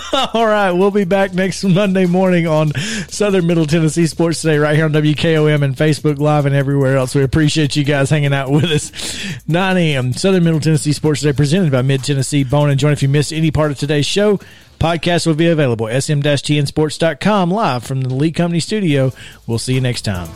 [0.34, 2.72] All right, we'll be back next Monday morning on
[3.08, 7.14] Southern Middle Tennessee Sports Today, right here on WKOM and Facebook Live and everywhere else.
[7.14, 9.48] We appreciate you guys hanging out with us.
[9.48, 10.12] 9 a.m.
[10.12, 12.94] Southern Middle Tennessee Sports Today, presented by Mid Tennessee Bone and Joint.
[12.94, 14.38] If you missed any part of today's show,
[14.78, 19.12] podcast will be available sm-tnsports.com live from the Lee Company studio.
[19.46, 20.28] We'll see you next time.